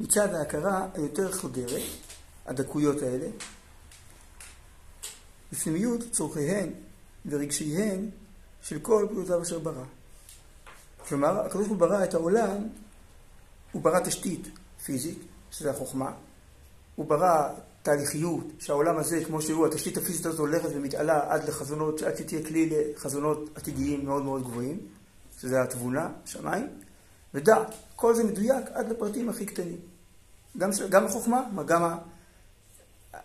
מצד 0.00 0.34
ההכרה 0.34 0.88
היותר 0.94 1.32
חודרת, 1.32 1.82
הדקויות 2.46 3.02
האלה, 3.02 3.28
בפנימיות 5.52 6.00
צורכיהן 6.10 6.72
ורגשיהן 7.26 8.10
של 8.62 8.78
כל 8.78 9.06
בריאותיו 9.10 9.42
אשר 9.42 9.58
ברא. 9.58 9.84
כלומר, 11.08 11.40
הקדוש 11.40 11.68
ברא 11.68 12.04
את 12.04 12.14
העולם, 12.14 12.68
הוא 13.72 13.82
ברא 13.82 14.00
תשתית 14.00 14.48
פיזית, 14.84 15.18
שזה 15.50 15.70
החוכמה, 15.70 16.12
הוא 16.98 17.06
ברא 17.06 17.48
תהליכיות, 17.82 18.44
שהעולם 18.58 18.98
הזה, 18.98 19.24
כמו 19.24 19.42
שהוא, 19.42 19.66
התשתית 19.66 19.96
הפיזית 19.96 20.26
הזאת 20.26 20.38
הולכת 20.38 20.68
ומתעלה 20.74 21.32
עד 21.32 21.48
לחזונות, 21.48 22.02
עד 22.02 22.16
שתהיה 22.16 22.46
כלי 22.46 22.70
לחזונות 22.70 23.50
עתידיים 23.54 24.04
מאוד 24.04 24.22
מאוד 24.22 24.42
גבוהים, 24.42 24.78
שזה 25.40 25.62
התבונה, 25.62 26.10
שמיים, 26.24 26.66
ודעת, 27.34 27.74
כל 27.96 28.14
זה 28.14 28.24
מדויק 28.24 28.66
עד 28.72 28.88
לפרטים 28.88 29.28
הכי 29.28 29.46
קטנים. 29.46 29.76
גם, 30.58 30.70
גם 30.90 31.06
החוכמה, 31.06 31.62
גם 31.66 31.98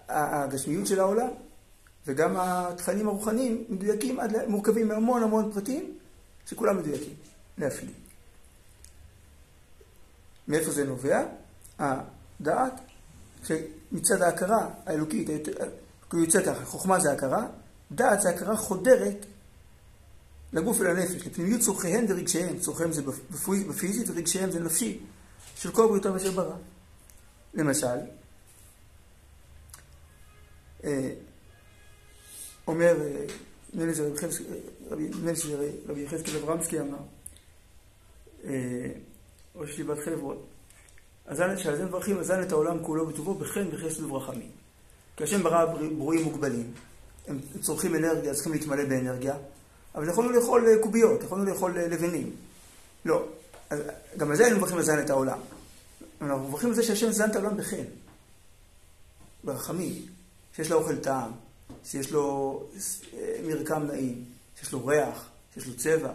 הגשמיות 0.10 0.88
של 0.88 1.00
העולם, 1.00 1.30
וגם 2.08 2.36
התכנים 2.38 3.08
הרוחניים 3.08 3.64
מדויקים, 3.70 4.20
עד, 4.20 4.48
מורכבים 4.48 4.88
מהמון 4.88 5.24
המון 5.24 5.52
פרטים, 5.54 5.98
שכולם 6.46 6.78
מדויקים, 6.78 7.14
להפליא. 7.58 7.94
מאיפה 10.48 10.72
זה 10.72 10.86
נובע? 10.86 11.24
הדעת, 11.80 12.74
שמצד 13.44 14.22
ההכרה 14.22 14.70
האלוקית, 14.86 15.30
כאילו 16.10 16.24
יוצא 16.24 16.46
ככה, 16.46 16.66
חוכמה 16.66 17.00
זה 17.00 17.12
הכרה, 17.12 17.48
דעת 17.92 18.22
זה 18.22 18.30
הכרה 18.30 18.58
חודרת 18.58 19.26
לגוף 20.54 20.78
ולנפש, 20.80 21.28
לפנימיות 21.28 21.62
צורכיהם 21.62 22.06
ורגשיהם, 22.10 22.60
צורכיהם 22.60 22.92
זה 22.92 23.02
בפיזית 23.70 24.10
ורגשיהם 24.10 24.52
זה 24.52 24.60
נפשי, 24.60 25.00
של 25.56 25.72
כל 25.72 25.88
בריאותם 25.88 26.16
אשר 26.16 26.32
ברא. 26.32 26.56
למשל, 27.54 27.98
אה, 30.84 31.14
אומר, 32.68 33.02
אה, 33.02 33.26
נדמה 33.74 33.86
לי 33.86 33.96
שזה 33.96 35.72
רבי 35.88 36.02
יחזקאל 36.02 36.36
אברמסקי 36.36 36.80
אמר, 36.80 36.98
אה, 38.44 38.88
ראש 39.56 39.70
ישיבת 39.70 39.98
חברון, 40.06 40.38
שעל 41.58 41.76
זה 41.78 41.86
מברכים, 41.86 42.20
אזן 42.20 42.42
את 42.42 42.52
העולם 42.52 42.84
כולו 42.84 43.06
בטובו 43.06 43.34
בחן 43.34 43.68
וחסד 43.72 44.04
וברחמים. 44.04 44.50
כי 45.18 45.24
השם 45.24 45.44
ברא 45.44 45.66
ברואים 45.98 46.24
מוגבלים, 46.24 46.72
הם 47.28 47.40
צורכים 47.62 47.96
אנרגיה, 47.96 48.34
צריכים 48.34 48.54
להתמלא 48.54 48.86
באנרגיה, 48.86 49.36
אבל 49.96 50.10
יכולנו 50.10 50.32
לאכול 50.32 50.68
קוביות, 50.82 51.24
יכולנו 51.24 51.46
לאכול 51.46 51.80
לבנים. 51.80 52.36
לא. 53.06 53.26
אז 53.70 53.80
גם 54.18 54.32
על 54.32 54.36
זה 54.36 54.44
היינו 54.44 54.58
מברכים 54.58 54.78
לזן 54.78 55.00
את 55.00 55.10
העולם. 55.10 55.40
אנחנו 56.22 56.48
מברכים 56.48 56.70
על 56.70 56.76
זה 56.76 56.84
שהשם 56.84 57.12
זן 57.12 57.30
את 57.30 57.36
העולם 57.36 57.58
בחן, 57.58 57.84
ברחמים, 59.44 60.06
שיש 60.56 60.72
לו 60.72 60.78
אוכל 60.78 60.96
טעם, 60.96 61.32
שיש 61.86 62.12
לו 62.12 62.60
אה, 63.14 63.36
מרקם 63.48 63.84
נעים, 63.84 64.26
שיש 64.60 64.72
לו 64.72 64.86
ריח, 64.86 65.30
שיש 65.54 65.68
לו 65.68 65.78
צבע. 65.78 66.12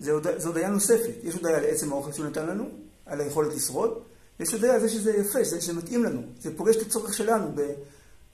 זו 0.00 0.20
הודיה 0.44 0.68
נוספת. 0.68 1.14
יש 1.22 1.34
הודיה 1.34 1.56
על 1.56 1.64
עצם 1.64 1.92
האוכל 1.92 2.12
שהוא 2.12 2.26
נתן 2.26 2.46
לנו, 2.46 2.68
על 3.06 3.20
היכולת 3.20 3.54
לשרוד, 3.54 4.02
ויש 4.40 4.52
הודיה 4.52 4.74
על 4.74 4.80
זה 4.80 4.88
שזה 4.88 5.16
יפה, 5.16 5.44
שזה 5.44 5.72
מתאים 5.72 6.04
לנו. 6.04 6.22
זה 6.38 6.56
פוגש 6.56 6.76
את 6.76 6.82
הצורך 6.82 7.14
שלנו 7.14 7.54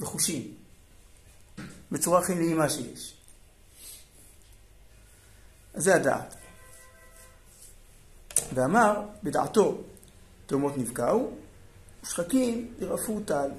בחושים, 0.01 0.55
בצורה 1.93 2.21
הכי 2.21 2.35
נעימה 2.35 2.69
שיש. 2.69 3.17
אז 5.75 5.85
זה 5.85 5.95
הדעת. 5.95 6.35
ואמר, 8.55 9.07
בדעתו, 9.23 9.79
תאומות 10.47 10.79
נבקעו, 10.79 11.31
ושחקים 12.03 12.75
ירפו 12.79 13.21
טל. 13.21 13.51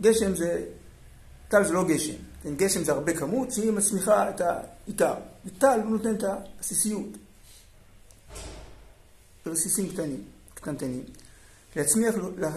גשם 0.00 0.36
זה, 0.36 0.66
טל 1.48 1.64
זה 1.64 1.72
לא 1.72 1.84
גשם, 1.88 2.16
כן, 2.42 2.56
גשם 2.56 2.84
זה 2.84 2.92
הרבה 2.92 3.16
כמות 3.16 3.52
שהיא 3.52 3.72
מצמיחה 3.72 4.30
את 4.30 4.40
העיקר, 4.40 5.14
וטל 5.46 5.80
הוא 5.84 5.90
נותן 5.90 6.14
את 6.14 6.22
העסיסיות. 6.22 7.16
רסיסים 9.46 9.88
קטנים, 9.92 10.24
קטנטנים. 10.54 11.04
להצמיח, 11.76 12.14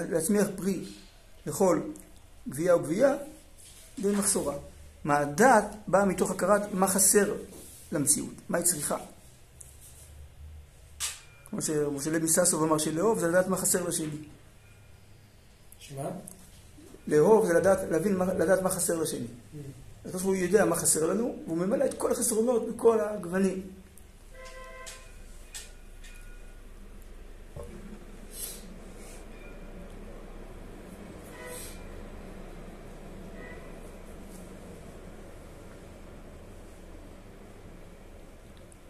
להצמיח 0.10 0.48
פרי 0.56 0.86
לכל 1.45 1.82
גבייה 2.50 2.76
וגבייה 2.76 3.15
זה 3.98 4.17
מחסורה. 4.17 4.56
מה 5.04 5.17
הדעת 5.17 5.65
באה 5.88 6.06
מתוך 6.06 6.32
הכרת 6.32 6.74
מה 6.74 6.88
חסר 6.88 7.36
למציאות, 7.91 8.34
מה 8.50 8.58
היא 8.58 8.65
צריכה. 8.65 8.98
כמו 11.50 11.62
שמשה 11.62 12.12
לוי 12.12 12.28
ססוב 12.28 12.63
אמר 12.63 12.78
שלאהוב 12.78 13.19
זה 13.19 13.28
לדעת 13.28 13.48
מה 13.48 13.58
חסר 13.58 13.88
לשני. 13.88 14.17
שמה? 15.80 16.10
לאהוב 17.08 17.45
זה 17.45 17.54
לדעת, 17.54 17.80
להבין, 17.91 18.15
לדעת 18.15 18.62
מה 18.62 18.69
חסר 18.69 18.98
לשני. 18.98 19.28
אז 20.06 20.21
הוא 20.21 20.36
יודע 20.36 20.65
מה 20.65 20.76
חסר 20.76 21.06
לנו, 21.06 21.36
והוא 21.45 21.58
ממלא 21.58 21.86
את 21.86 21.93
כל 21.93 22.12
החסרונות 22.12 22.76
בכל 22.76 23.00
הגוונים. 23.00 23.62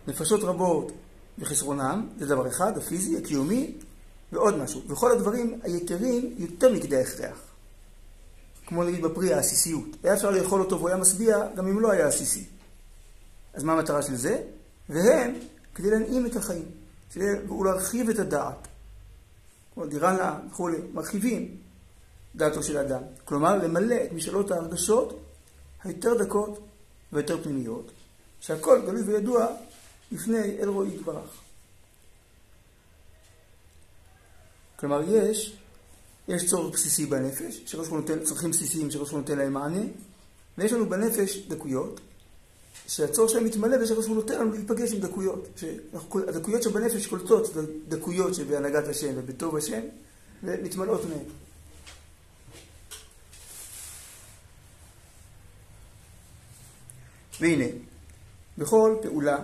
נפשות 0.08 0.44
רבות 0.44 0.92
וחסרונם, 1.40 2.08
זה 2.20 2.26
דבר 2.26 2.48
אחד, 2.48 2.78
הפיזי, 2.78 3.18
הקיומי, 3.18 3.76
ועוד 4.32 4.58
משהו. 4.58 4.82
וכל 4.88 5.12
הדברים 5.12 5.60
היתרים 5.64 6.36
יותר 6.38 6.74
מכדי 6.74 6.98
ההכרח. 6.98 7.42
כמו 8.68 8.84
נגיד 8.84 9.02
בפרי 9.02 9.34
העסיסיות. 9.34 9.86
היה 10.04 10.14
אפשר 10.14 10.32
לאכול 10.32 10.62
אותו 10.62 10.78
והוא 10.78 10.90
היה 10.90 10.98
משביע 10.98 11.38
גם 11.56 11.68
אם 11.68 11.80
לא 11.80 11.92
היה 11.92 12.08
עסיסי. 12.08 12.46
אז 13.54 13.64
מה 13.64 13.74
המטרה 13.74 14.02
של 14.02 14.16
זה? 14.16 14.42
והם 14.90 15.34
כדי 15.76 15.92
להנעים 15.92 16.26
את 16.26 16.36
החיים, 16.36 16.66
ולהרחיב 17.16 18.10
את 18.10 18.20
הדעת. 18.20 18.68
כמו 19.74 19.86
דירנה 19.86 20.40
וכולי, 20.52 20.78
מרחיבים 20.94 21.58
דעתו 22.36 22.64
של 22.64 22.78
האדם. 22.78 23.02
כלומר, 23.26 23.58
למלא 23.58 23.96
את 24.04 24.14
משאלות 24.14 24.52
ההרגשות 24.52 25.20
היותר 25.84 26.24
דקות 26.24 26.60
ויותר 27.14 27.44
פנימיות, 27.44 27.92
שהכל 28.40 28.82
גלוי 28.86 29.02
וידוע 29.02 29.48
לפני 30.16 30.58
אלרועי 30.62 30.96
יתברך. 30.96 31.42
כלומר, 34.80 35.02
יש 35.08 35.58
יש 36.28 36.46
צורך 36.46 36.74
בסיסי 36.74 37.06
בנפש, 37.06 37.62
שקדוש 37.66 37.88
ברוך 37.88 38.02
נותן, 38.02 38.24
צרכים 38.24 38.52
בסיסיים 38.52 38.92
שקדוש 38.92 39.10
ברוך 39.10 39.22
נותן 39.22 39.38
להם 39.38 39.54
מענה, 39.54 39.82
ויש 40.58 40.74
לנו 40.74 40.90
בנפש 40.90 41.38
דקויות, 41.38 42.00
שהצורך 42.88 43.32
שלהם 43.32 43.46
מתמלא 43.46 43.84
ושקדוש 43.84 44.06
ברוך 44.06 44.18
נותן 44.18 44.40
לנו 44.40 44.52
להיפגש 44.52 44.94
עם 44.94 45.00
דקויות. 45.00 45.62
הדקויות 46.28 46.64
שבנפש 46.64 47.08
קולטות 47.08 47.54
דקויות 47.88 48.36
שבהנהגת 48.36 48.88
השם 48.88 49.14
ובטוב 49.16 49.56
השם, 49.58 49.82
ומתמלאות 50.44 51.02
מהן. 51.06 51.26
והנה, 57.40 57.66
בכל 58.58 58.96
פעולה 59.02 59.38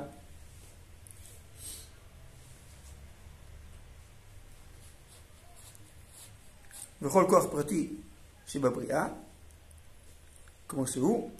וכל 7.01 7.25
כוח 7.29 7.45
פרטי 7.51 7.93
שבבריאה, 8.47 9.07
כמו 10.67 10.87
שהוא, 10.87 11.31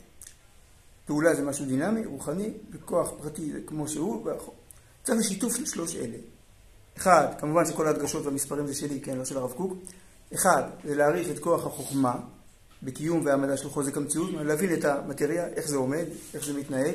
פעולה 1.06 1.34
זה 1.34 1.42
משהו 1.42 1.66
דינמי, 1.66 2.06
רוחני, 2.06 2.50
וכוח 2.70 3.10
פרטי 3.22 3.52
זה 3.52 3.60
כמו 3.66 3.88
שהוא, 3.88 4.28
צריך 5.02 5.18
לשיתוף 5.18 5.56
של 5.56 5.66
שלוש 5.66 5.96
אלה. 5.96 6.16
אחד, 6.96 7.26
כמובן 7.40 7.66
שכל 7.66 7.86
ההדגשות 7.86 8.26
והמספרים 8.26 8.66
זה 8.66 8.74
שלי, 8.74 9.00
כן, 9.00 9.18
לא 9.18 9.24
של 9.24 9.36
הרב 9.36 9.52
קוק. 9.52 9.72
אחד, 10.34 10.62
זה 10.84 10.94
להעריך 10.94 11.30
את 11.30 11.38
כוח 11.38 11.66
החוכמה 11.66 12.20
בקיום 12.82 13.26
והעמדה 13.26 13.56
של 13.56 13.70
חוזק 13.70 13.96
המציאות, 13.96 14.30
להבין 14.32 14.74
את 14.74 14.84
המטריה, 14.84 15.46
איך 15.46 15.68
זה 15.68 15.76
עומד, 15.76 16.04
איך 16.34 16.44
זה 16.44 16.52
מתנהג, 16.52 16.94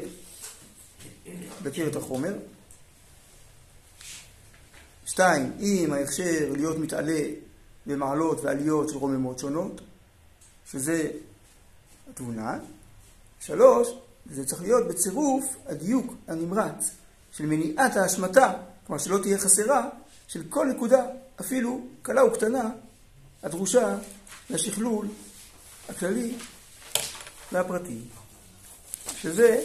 להכיר 1.63 1.87
את 1.87 1.95
החומר. 1.95 2.33
שתיים, 5.05 5.51
אם 5.59 5.93
ההכשר 5.93 6.49
להיות 6.51 6.77
מתעלה 6.77 7.19
במעלות 7.87 8.41
ועליות 8.43 8.89
של 8.89 8.97
רוממות 8.97 9.39
שונות, 9.39 9.81
שזה 10.71 11.11
התבונה. 12.09 12.57
שלוש, 13.39 13.87
זה 14.31 14.45
צריך 14.45 14.61
להיות 14.61 14.87
בצירוף 14.87 15.55
הדיוק 15.65 16.13
הנמרץ 16.27 16.91
של 17.31 17.45
מניעת 17.45 17.95
ההשמטה, 17.95 18.53
כלומר 18.87 19.01
שלא 19.01 19.17
תהיה 19.21 19.37
חסרה, 19.37 19.89
של 20.27 20.43
כל 20.49 20.65
נקודה, 20.65 21.05
אפילו 21.41 21.81
קלה 22.01 22.25
וקטנה, 22.25 22.69
הדרושה 23.43 23.97
לשכלול 24.49 25.07
הכללי 25.89 26.35
והפרטי, 27.51 27.99
שזה 29.15 29.63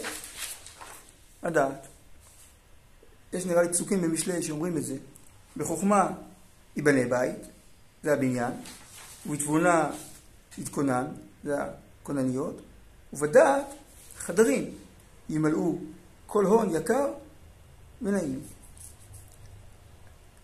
הדעת. 1.43 1.87
יש 3.33 3.47
נראה 3.47 3.63
לי 3.63 3.69
פסוקים 3.69 4.01
במשלי 4.03 4.43
שאומרים 4.43 4.77
את 4.77 4.85
זה. 4.85 4.97
בחוכמה 5.57 6.11
ייבנה 6.77 7.09
בית, 7.09 7.39
זה 8.03 8.13
הבניין, 8.13 8.53
ובתבונה 9.27 9.91
התכונן, 10.59 11.07
זה 11.45 11.57
כונניות, 12.03 12.61
ובדעת 13.13 13.65
חדרים 14.17 14.75
ימלאו 15.29 15.77
כל 16.27 16.45
הון 16.45 16.77
יקר 16.77 17.13
ונעים. 18.03 18.41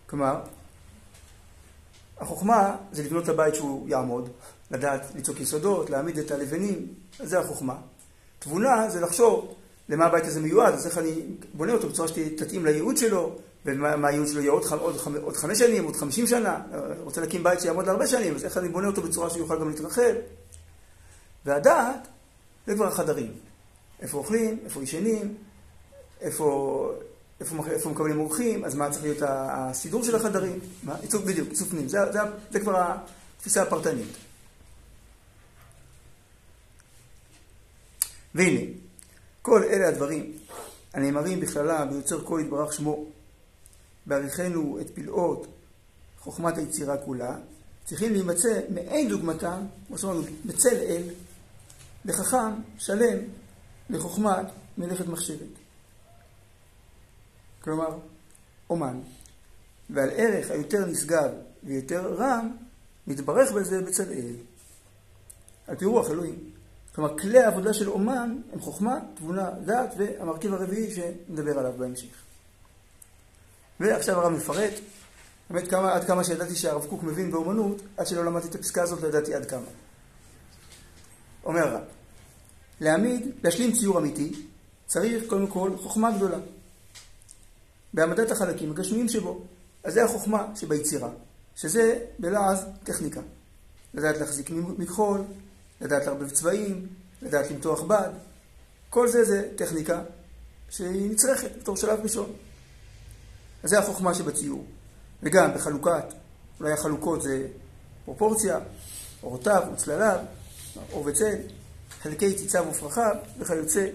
כלומר, 0.07 0.41
החוכמה 2.17 2.75
זה 2.91 3.03
לבנות 3.03 3.23
את 3.23 3.29
הבית 3.29 3.55
שהוא 3.55 3.89
יעמוד, 3.89 4.29
לדעת 4.71 5.01
ליצוק 5.15 5.39
יסודות, 5.39 5.89
להעמיד 5.89 6.17
את 6.17 6.31
הלבנים, 6.31 6.87
זה 7.19 7.39
החוכמה. 7.39 7.75
תבונה 8.39 8.89
זה 8.89 9.01
לחשוב 9.01 9.53
למה 9.89 10.05
הבית 10.05 10.25
הזה 10.25 10.39
מיועד, 10.41 10.73
אז 10.73 10.85
איך 10.87 10.97
אני 10.97 11.21
בונה 11.53 11.73
אותו 11.73 11.89
בצורה 11.89 12.07
שתתאים 12.07 12.65
לייעוד 12.65 12.97
שלו, 12.97 13.35
ומה 13.65 14.07
הייעוד 14.07 14.27
שלו 14.27 14.41
יהיה 14.41 14.51
עוד, 14.51 14.63
עוד, 14.79 14.95
עוד 15.21 15.37
חמש 15.37 15.59
שנים, 15.59 15.85
עוד 15.85 15.95
חמישים 15.95 16.27
שנה, 16.27 16.59
רוצה 17.03 17.21
להקים 17.21 17.43
בית 17.43 17.61
שיעמוד 17.61 17.87
להרבה 17.87 18.07
שנים, 18.07 18.35
אז 18.35 18.45
איך 18.45 18.57
אני 18.57 18.69
בונה 18.69 18.87
אותו 18.87 19.01
בצורה 19.01 19.29
שהוא 19.29 19.39
יוכל 19.39 19.59
גם 19.59 19.69
להתרחב. 19.69 20.13
והדעת 21.45 22.07
זה 22.67 22.75
כבר 22.75 22.87
החדרים. 22.87 23.31
איפה 24.01 24.17
אוכלים, 24.17 24.59
איפה 24.65 24.83
ישנים, 24.83 25.37
איפה, 26.21 26.91
איפה, 27.39 27.55
איפה 27.71 27.89
מקבלים 27.89 28.19
אורחים, 28.19 28.65
אז 28.65 28.75
מה 28.75 28.91
צריך 28.91 29.03
להיות 29.03 29.17
הסידור 29.21 30.03
של 30.03 30.15
החדרים, 30.15 30.59
מה? 30.83 30.95
עיצוב 31.01 31.25
בדיוק, 31.25 31.49
עיצוב 31.49 31.69
פנים, 31.69 31.87
זה, 31.87 31.99
זה, 32.11 32.19
זה 32.51 32.59
כבר 32.59 32.93
התפיסה 33.37 33.61
הפרטנית. 33.61 34.17
והנה, 38.35 38.59
כל 39.41 39.63
אלה 39.63 39.87
הדברים 39.87 40.31
הנאמרים 40.93 41.39
בכללם 41.39 41.87
ביוצר 41.89 42.25
כל 42.25 42.41
יתברך 42.43 42.73
שמו, 42.73 43.05
בעריכנו 44.09 44.79
את 44.81 44.89
פלאות 44.89 45.47
חוכמת 46.19 46.57
היצירה 46.57 46.97
כולה, 46.97 47.37
צריכים 47.85 48.13
להימצא 48.13 48.61
מאין 48.73 49.09
דוגמתם, 49.09 49.65
כמו 49.87 49.97
שאמרנו, 49.97 50.21
בצל 50.45 50.75
אל, 50.75 51.03
לחכם, 52.05 52.51
שלם, 52.77 53.17
לחוכמת 53.89 54.45
מלאכת 54.77 55.07
מחשבת. 55.07 55.47
כלומר, 57.61 57.97
אומן. 58.69 58.99
ועל 59.89 60.09
ערך 60.09 60.51
היותר 60.51 60.85
נשגב 60.85 61.29
ויותר 61.63 62.13
רם, 62.13 62.57
מתברך 63.07 63.51
בזה 63.51 63.81
בצלאל. 63.81 64.35
על 65.67 65.75
פי 65.75 65.85
רוח 65.85 66.09
אלוהים. 66.09 66.49
כלומר, 66.95 67.17
כלי 67.17 67.39
העבודה 67.39 67.73
של 67.73 67.89
אומן 67.89 68.41
הם 68.53 68.59
חוכמה, 68.59 68.99
תבונה, 69.15 69.49
דעת, 69.65 69.93
והמרכיב 69.97 70.53
הרביעי 70.53 70.95
שנדבר 70.95 71.59
עליו 71.59 71.73
בהמשך. 71.77 72.28
ועכשיו 73.79 74.19
הרב 74.19 74.31
מפרט, 74.31 74.73
באמת 75.49 75.67
כמה, 75.67 75.93
עד 75.93 76.03
כמה 76.03 76.23
שידעתי 76.23 76.55
שהרב 76.55 76.85
קוק 76.89 77.03
מבין 77.03 77.31
באומנות, 77.31 77.81
עד 77.97 78.07
שלא 78.07 78.25
למדתי 78.25 78.47
את 78.47 78.55
הפסקה 78.55 78.83
הזאת 78.83 79.01
לא 79.01 79.07
ידעתי 79.07 79.33
עד 79.33 79.45
כמה. 79.45 79.65
אומר 81.45 81.67
הרב, 81.67 81.83
להעמיד, 82.81 83.31
להשלים 83.43 83.71
ציור 83.71 83.97
אמיתי, 83.99 84.45
צריך 84.87 85.23
קודם 85.27 85.47
כל 85.47 85.71
חוכמה 85.77 86.11
גדולה. 86.11 86.37
בהעמדת 87.93 88.31
החלקים 88.31 88.71
הגשמיים 88.71 89.09
שבו. 89.09 89.41
אז 89.83 89.93
זה 89.93 90.03
החוכמה 90.03 90.47
שביצירה, 90.55 91.09
שזה 91.55 91.99
בלעז 92.19 92.65
טכניקה. 92.83 93.21
לדעת 93.93 94.17
להחזיק 94.17 94.49
מכחול, 94.77 95.21
לדעת 95.81 96.05
לערבב 96.05 96.29
צבעים, 96.29 96.87
לדעת 97.21 97.51
למתוח 97.51 97.81
בד. 97.81 98.09
כל 98.89 99.07
זה 99.07 99.23
זה 99.23 99.49
טכניקה 99.55 100.01
שהיא 100.69 101.11
נצרכת 101.11 101.49
בתור 101.59 101.77
שלב 101.77 101.99
ראשון. 101.99 102.33
אז 103.63 103.69
זה 103.69 103.79
החוכמה 103.79 104.13
שבציור. 104.13 104.65
וגם 105.23 105.53
בחלוקת, 105.55 106.13
אולי 106.59 106.73
החלוקות 106.73 107.21
זה 107.21 107.47
פרופורציה, 108.05 108.59
אורותיו 109.23 109.63
וצלליו, 109.73 110.19
אור 110.91 111.05
וצל, 111.05 111.35
חלקי 112.01 112.33
ציציו 112.33 112.65
ופרחיו 112.69 113.15
וכיוצא, 113.39 113.87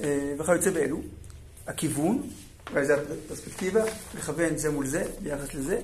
אה, 0.00 0.34
וכיוצא 0.38 0.70
באלו. 0.70 1.00
הכיוון, 1.66 2.30
אולי 2.70 2.86
זו 2.86 2.92
הפרספקטיבה, 3.26 3.82
לכוון 4.14 4.58
זה 4.58 4.70
מול 4.70 4.86
זה, 4.86 5.04
ביחס 5.22 5.54
לזה, 5.54 5.80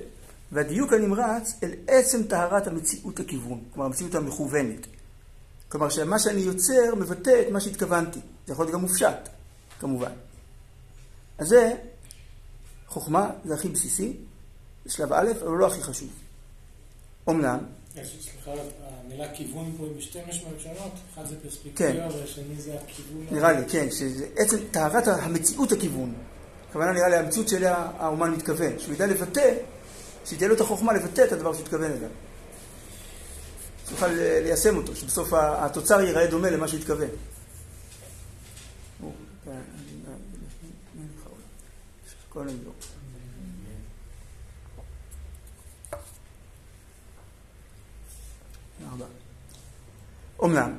והדיוק 0.51 0.93
הנמרץ 0.93 1.53
אל 1.63 1.71
עצם 1.87 2.23
טהרת 2.23 2.67
המציאות 2.67 3.19
הכיוון, 3.19 3.63
כלומר 3.73 3.85
המציאות 3.85 4.15
המכוונת. 4.15 4.87
כלומר 5.69 5.89
שמה 5.89 6.19
שאני 6.19 6.41
יוצר 6.41 6.95
מבטא 6.95 7.41
את 7.41 7.51
מה 7.51 7.59
שהתכוונתי. 7.59 8.19
זה 8.47 8.53
יכול 8.53 8.65
להיות 8.65 8.75
גם 8.75 8.81
מופשט, 8.81 9.29
כמובן. 9.79 10.11
אז 11.37 11.47
זה 11.47 11.73
חוכמה, 12.87 13.29
זה 13.45 13.53
הכי 13.53 13.69
בסיסי, 13.69 14.13
זה 14.85 14.93
שלב 14.93 15.13
א', 15.13 15.27
אבל 15.41 15.57
לא 15.57 15.67
הכי 15.67 15.83
חשוב. 15.83 16.09
אמנם... 17.29 17.59
סליחה, 17.93 18.51
המילה 19.05 19.33
כיוון 19.33 19.75
פה 19.77 19.83
היא 19.83 19.97
בשתי 19.97 20.19
משמעות 20.29 20.59
שונות, 20.59 20.91
אחד 21.13 21.25
זה 21.25 21.35
פרספקטיבה 21.43 21.75
כן. 21.75 22.07
והשני 22.19 22.55
זה 22.57 22.73
הכיוון... 22.83 23.27
נראה 23.31 23.51
לי, 23.51 23.69
כן, 23.69 23.91
שזה 23.91 24.27
עצם 24.35 24.57
טהרת 24.71 25.07
המציאות 25.07 25.71
הכיוון. 25.71 26.13
הכוונה 26.69 26.91
נראה 26.91 27.09
לי 27.09 27.15
המציאות 27.15 27.47
שאליה 27.47 27.75
האומן 27.97 28.31
מתכוון, 28.31 28.79
שהוא 28.79 28.93
ידע 28.93 29.07
לבטא, 29.07 29.53
שתהיה 30.25 30.47
לו 30.47 30.55
את 30.55 30.61
החוכמה 30.61 30.93
לבטא 30.93 31.21
את 31.21 31.31
הדבר 31.31 31.53
שהוא 31.53 31.63
התכוון 31.63 31.91
אליו. 31.91 32.09
שיוכל 33.89 34.07
ליישם 34.43 34.77
אותו, 34.77 34.95
שבסוף 34.95 35.33
התוצר 35.33 36.01
ייראה 36.01 36.27
דומה 36.27 36.49
למה 36.49 36.67
שהוא 36.67 36.79
כל 42.33 42.47
היום. 42.47 42.73
אמנם, 50.43 50.77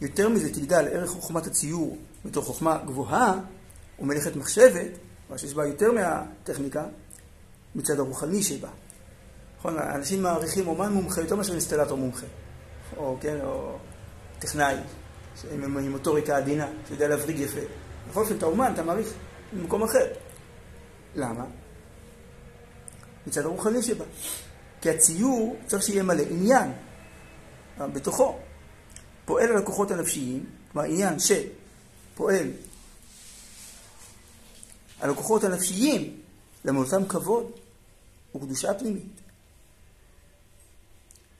יותר 0.00 0.28
מזה 0.28 0.54
תגדל 0.54 0.88
ערך 0.92 1.10
חוכמת 1.10 1.46
הציור 1.46 1.98
בתור 2.24 2.44
חוכמה 2.44 2.78
גבוהה 2.86 3.40
ומלאכת 3.98 4.36
מחשבת, 4.36 4.90
מה 5.30 5.38
שיש 5.38 5.54
בה 5.54 5.66
יותר 5.66 5.92
מהטכניקה, 5.92 6.84
מצד 7.74 7.98
הרוחני 7.98 8.42
שבה. 8.42 8.68
נכון, 9.58 9.78
אנשים 9.78 10.22
מעריכים 10.22 10.68
אומן 10.68 10.92
מומחה 10.92 11.20
יותר 11.20 11.36
מאשר 11.36 11.52
אינסטלטור 11.52 11.98
מומחה. 11.98 12.26
או 12.96 13.16
כן, 13.20 13.38
או 13.44 13.78
טכנאי, 14.38 14.76
עם 15.50 15.90
מוטוריקה 15.90 16.36
עדינה, 16.36 16.68
שיודע 16.88 17.08
להבריג 17.08 17.38
יפה. 17.38 17.60
בכל 18.10 18.20
אופן, 18.20 18.36
את 18.36 18.42
האומן 18.42 18.72
אתה 18.74 18.82
מעריך 18.82 19.12
במקום 19.52 19.82
אחר. 19.82 20.06
למה? 21.18 21.44
מצד 23.26 23.44
הרוחני 23.44 23.82
שבה. 23.82 24.04
כי 24.80 24.90
הציור 24.90 25.56
צריך 25.66 25.82
שיהיה 25.82 26.02
מלא 26.02 26.22
עניין 26.30 26.72
בתוכו. 27.78 28.38
פועל 29.24 29.48
על 29.48 29.56
הכוחות 29.56 29.90
הנפשיים, 29.90 30.46
כלומר 30.72 30.88
עניין 30.88 31.14
שפועל 31.18 32.50
על 35.00 35.10
הכוחות 35.10 35.44
הנפשיים 35.44 36.20
למאותם 36.64 37.08
כבוד 37.08 37.52
וקדושה 38.34 38.74
פנימית. 38.74 39.20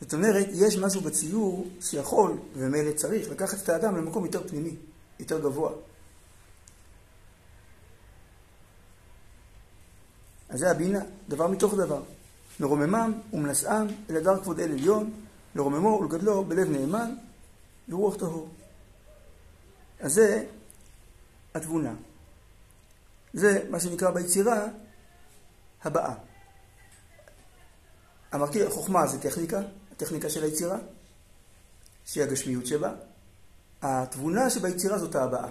זאת 0.00 0.14
אומרת, 0.14 0.46
יש 0.52 0.76
משהו 0.76 1.00
בציור 1.00 1.68
שיכול, 1.80 2.38
ומילא 2.54 2.92
צריך, 2.92 3.30
לקחת 3.30 3.62
את 3.62 3.68
האדם 3.68 3.96
למקום 3.96 4.24
יותר 4.24 4.48
פנימי, 4.48 4.76
יותר 5.18 5.40
גבוה. 5.40 5.72
אז 10.48 10.58
זה 10.58 10.70
הבינה, 10.70 11.00
דבר 11.28 11.46
מתוך 11.46 11.74
דבר. 11.74 12.02
מרוממם 12.60 13.20
ומנשאם 13.32 13.86
אל 14.10 14.16
הדר 14.16 14.42
כבוד 14.42 14.60
אל 14.60 14.72
עליון, 14.72 15.10
לרוממו 15.54 15.88
ולגדלו 15.88 16.44
בלב 16.44 16.70
נאמן 16.70 17.14
ורוח 17.88 18.16
טהור. 18.16 18.48
אז 20.00 20.12
זה 20.12 20.46
התבונה. 21.54 21.94
זה 23.32 23.66
מה 23.70 23.80
שנקרא 23.80 24.10
ביצירה 24.10 24.66
הבאה. 25.82 26.14
המרכיב, 28.32 28.66
החוכמה 28.66 29.06
זה 29.06 29.22
טכניקה, 29.22 29.60
הטכניקה 29.92 30.30
של 30.30 30.44
היצירה, 30.44 30.78
שהיא 32.04 32.24
הגשמיות 32.24 32.66
שבה. 32.66 32.94
התבונה 33.82 34.50
שביצירה 34.50 34.98
זאת 34.98 35.14
ההבאה. 35.14 35.48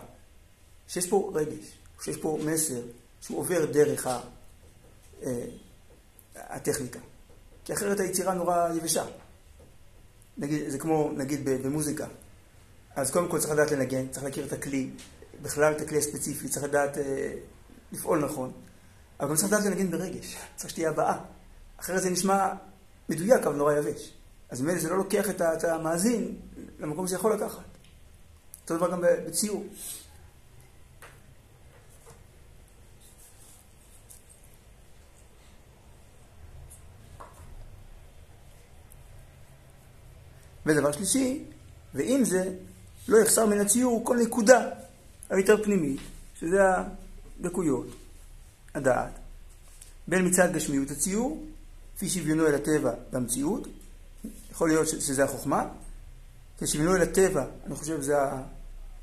שיש 0.87 1.07
פה 1.07 1.31
רגש, 1.35 1.77
שיש 2.01 2.17
פה 2.17 2.39
מסר 2.45 2.81
שהוא 3.21 3.39
עובר 3.39 3.65
דרך 3.65 4.07
ה, 4.07 4.19
הטכניקה. 6.35 6.99
כי 7.65 7.73
אחרת 7.73 7.99
היצירה 7.99 8.33
נורא 8.33 8.69
יבשה. 8.73 9.05
נגיד, 10.37 10.69
זה 10.69 10.79
כמו, 10.79 11.11
נגיד, 11.17 11.49
במוזיקה. 11.49 12.07
אז 12.95 13.11
קודם 13.11 13.27
כל 13.27 13.39
צריך 13.39 13.53
לדעת 13.53 13.71
לנגן, 13.71 14.07
צריך 14.07 14.23
להכיר 14.23 14.45
את 14.45 14.53
הכלי, 14.53 14.89
בכלל 15.41 15.73
את 15.73 15.81
הכלי 15.81 15.97
הספציפי, 15.97 16.49
צריך 16.49 16.65
לדעת 16.65 16.97
אה, 16.97 17.33
לפעול 17.91 18.25
נכון, 18.25 18.51
אבל 19.19 19.29
גם 19.29 19.35
צריך 19.35 19.47
לדעת 19.53 19.65
לנגן 19.65 19.91
ברגש, 19.91 20.37
צריך 20.55 20.69
שתהיה 20.69 20.89
הבעה. 20.89 21.19
אחרת 21.79 22.01
זה 22.01 22.09
נשמע 22.09 22.53
מדויק, 23.09 23.45
אבל 23.45 23.55
נורא 23.55 23.73
יבש. 23.73 24.13
אז 24.49 24.61
ממילא 24.61 24.79
זה 24.79 24.89
לא 24.89 24.97
לוקח 24.97 25.29
את 25.29 25.63
המאזין 25.63 26.35
למקום 26.79 27.07
שזה 27.07 27.15
יכול 27.15 27.33
לקחת. 27.33 27.63
אותו 28.61 28.77
דבר 28.77 28.91
גם 28.91 29.01
בציור. 29.25 29.63
ודבר 40.67 40.91
שלישי, 40.91 41.43
ועם 41.93 42.25
זה 42.25 42.53
לא 43.07 43.17
יחסר 43.17 43.45
מן 43.45 43.59
הציור 43.59 44.05
כל 44.05 44.17
נקודה 44.17 44.69
היותר 45.29 45.63
פנימית, 45.63 45.99
שזה 46.39 46.59
הדקויות, 47.39 47.87
הדעת. 48.75 49.11
בין 50.07 50.27
מצד 50.27 50.53
גשמיות 50.53 50.91
הציור, 50.91 51.45
כפי 51.95 52.09
שוויונו 52.09 52.47
אל 52.47 52.55
הטבע 52.55 52.93
במציאות, 53.11 53.67
יכול 54.51 54.69
להיות 54.69 54.87
שזה 54.87 55.23
החוכמה, 55.23 55.65
כשוויונו 56.57 56.95
אל 56.95 57.01
הטבע, 57.01 57.45
אני 57.65 57.75
חושב 57.75 58.01
שזה, 58.01 58.15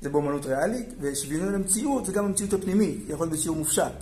זה 0.01 0.09
באומנות 0.09 0.45
ריאלית, 0.45 0.89
ושוויונו 0.99 1.49
אל 1.49 1.55
המציאות 1.55 2.05
זה 2.05 2.11
גם 2.11 2.25
המציאות 2.25 2.53
הפנימית, 2.53 3.09
יכול 3.09 3.27
להיות 3.27 3.39
בציור 3.39 3.55
מופשט. 3.55 3.93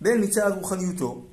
בין 0.00 0.24
מצד 0.24 0.50
רוחניותו, 0.60 1.24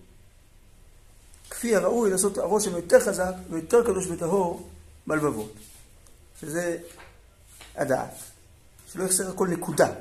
כפי 1.58 1.76
הראוי 1.76 2.10
לעשות 2.10 2.38
הרושם 2.38 2.76
יותר 2.76 3.00
חזק 3.00 3.34
ויותר 3.50 3.84
קדוש 3.84 4.08
וטהור 4.08 4.70
בלבבות, 5.08 5.54
שזה 6.42 6.78
הדעת, 7.76 8.14
שלא 8.88 9.04
יחסר 9.04 9.30
הכל 9.30 9.48
נקודה. 9.48 9.94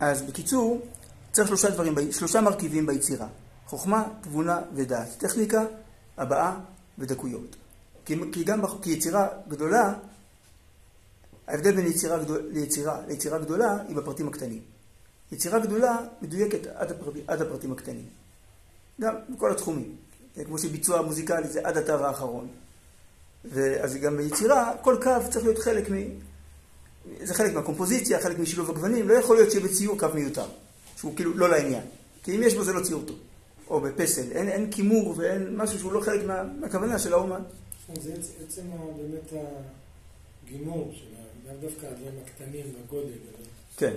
אז 0.00 0.22
בקיצור, 0.22 0.86
צריך 1.32 1.48
שלושה 1.48 1.70
דברים, 1.70 2.12
שלושה 2.12 2.40
מרכיבים 2.40 2.86
ביצירה. 2.86 3.26
חוכמה, 3.66 4.04
תבונה 4.20 4.60
ודעת. 4.74 5.08
טכניקה, 5.18 5.64
הבעה 6.16 6.60
ודקויות. 6.98 7.56
כי, 8.04 8.16
כי 8.32 8.44
גם 8.44 8.60
כי 8.82 8.90
יצירה 8.90 9.28
גדולה, 9.48 9.94
ההבדל 11.46 11.76
בין 11.76 11.86
יצירה 11.86 12.18
גדול, 12.18 12.48
ליצירה 12.52 13.00
ליצירה 13.06 13.38
גדולה 13.38 13.82
היא 13.88 13.96
בפרטים 13.96 14.28
הקטנים. 14.28 14.62
יצירה 15.32 15.58
גדולה 15.58 15.96
מדויקת 16.22 16.66
עד, 16.66 16.90
הפרט, 16.90 17.14
עד 17.26 17.42
הפרטים 17.42 17.72
הקטנים. 17.72 18.27
גם 19.00 19.14
בכל 19.28 19.50
התחומים. 19.50 19.96
כמו 20.44 20.58
שביצוע 20.58 21.02
מוזיקלי 21.02 21.48
זה 21.48 21.60
עד 21.64 21.76
התו 21.76 21.92
האחרון. 21.92 22.48
ואז 23.44 23.96
גם 23.96 24.16
ביצירה, 24.16 24.72
כל 24.82 24.96
קו 25.02 25.10
צריך 25.30 25.44
להיות 25.44 25.58
חלק 25.58 25.90
מ... 25.90 25.94
זה 27.22 27.34
חלק 27.34 27.54
מהקומפוזיציה, 27.54 28.20
חלק 28.20 28.38
משילוב 28.38 28.70
הגוונים, 28.70 29.08
לא 29.08 29.14
יכול 29.14 29.36
להיות 29.36 29.50
שיהיה 29.50 29.64
בציור 29.64 29.98
קו 29.98 30.06
מיותר, 30.14 30.46
שהוא 30.96 31.16
כאילו 31.16 31.34
לא 31.34 31.48
לעניין. 31.48 31.82
כי 32.22 32.36
אם 32.36 32.42
יש 32.42 32.54
בו 32.54 32.64
זה 32.64 32.72
לא 32.72 32.80
ציור 32.80 33.02
טוב. 33.06 33.18
או 33.70 33.80
בפסל, 33.80 34.32
אין, 34.32 34.48
אין 34.48 34.70
כימור 34.70 35.14
ואין 35.16 35.56
משהו 35.56 35.78
שהוא 35.78 35.92
לא 35.92 36.00
חלק 36.00 36.24
מה, 36.26 36.42
מהכוונה 36.60 36.98
של 36.98 37.12
האומן. 37.12 37.42
זה 38.00 38.14
עצם 38.46 38.62
באמת 38.96 39.42
הגימור 40.46 40.92
של 40.94 41.04
לאו 41.46 41.56
דווקא 41.60 41.86
הדברים 41.86 42.14
הקטנים 42.24 42.66
בגודל. 42.86 43.18
כן, 43.78 43.94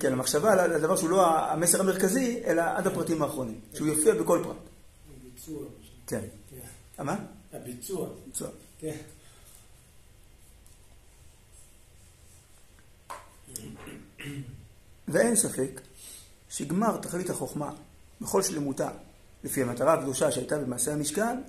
כן, 0.00 0.12
המחשבה 0.12 0.52
על 0.52 0.72
הדבר 0.72 0.96
שהוא 0.96 1.10
לא 1.10 1.38
המסר 1.38 1.80
המרכזי, 1.80 2.42
אלא 2.44 2.62
עד 2.76 2.86
הפרטים 2.86 3.22
האחרונים, 3.22 3.60
שהוא 3.74 3.88
יופיע 3.88 4.14
בכל 4.14 4.40
פרט. 4.44 4.56
הביצוע. 5.20 5.62
כן. 6.06 6.20
מה? 6.98 7.16
הביצוע. 7.52 8.08
ביצוע. 8.26 8.48
כן. 8.78 8.96
ואין 15.08 15.36
ספק 15.36 15.80
שגמר 16.48 16.96
תכלית 16.96 17.30
החוכמה 17.30 17.72
בכל 18.20 18.42
שלמותה, 18.42 18.88
לפי 19.44 19.62
המטרה 19.62 19.94
הקדושה 19.94 20.30
שהייתה 20.30 20.58
במעשה 20.58 20.92
המשכן, 20.92 21.40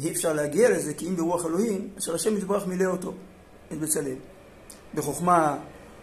אי 0.00 0.10
אפשר 0.10 0.32
להגיע 0.32 0.70
לזה 0.70 0.94
כי 0.94 1.08
אם 1.08 1.16
ברוח 1.16 1.46
אלוהים, 1.46 1.90
אשר 1.98 2.14
השם 2.14 2.36
יתברך 2.36 2.66
מילא 2.66 2.84
אותו, 2.84 3.14
את 3.72 3.78
בצלאל. 3.78 4.16
בחוכמה 4.94 5.58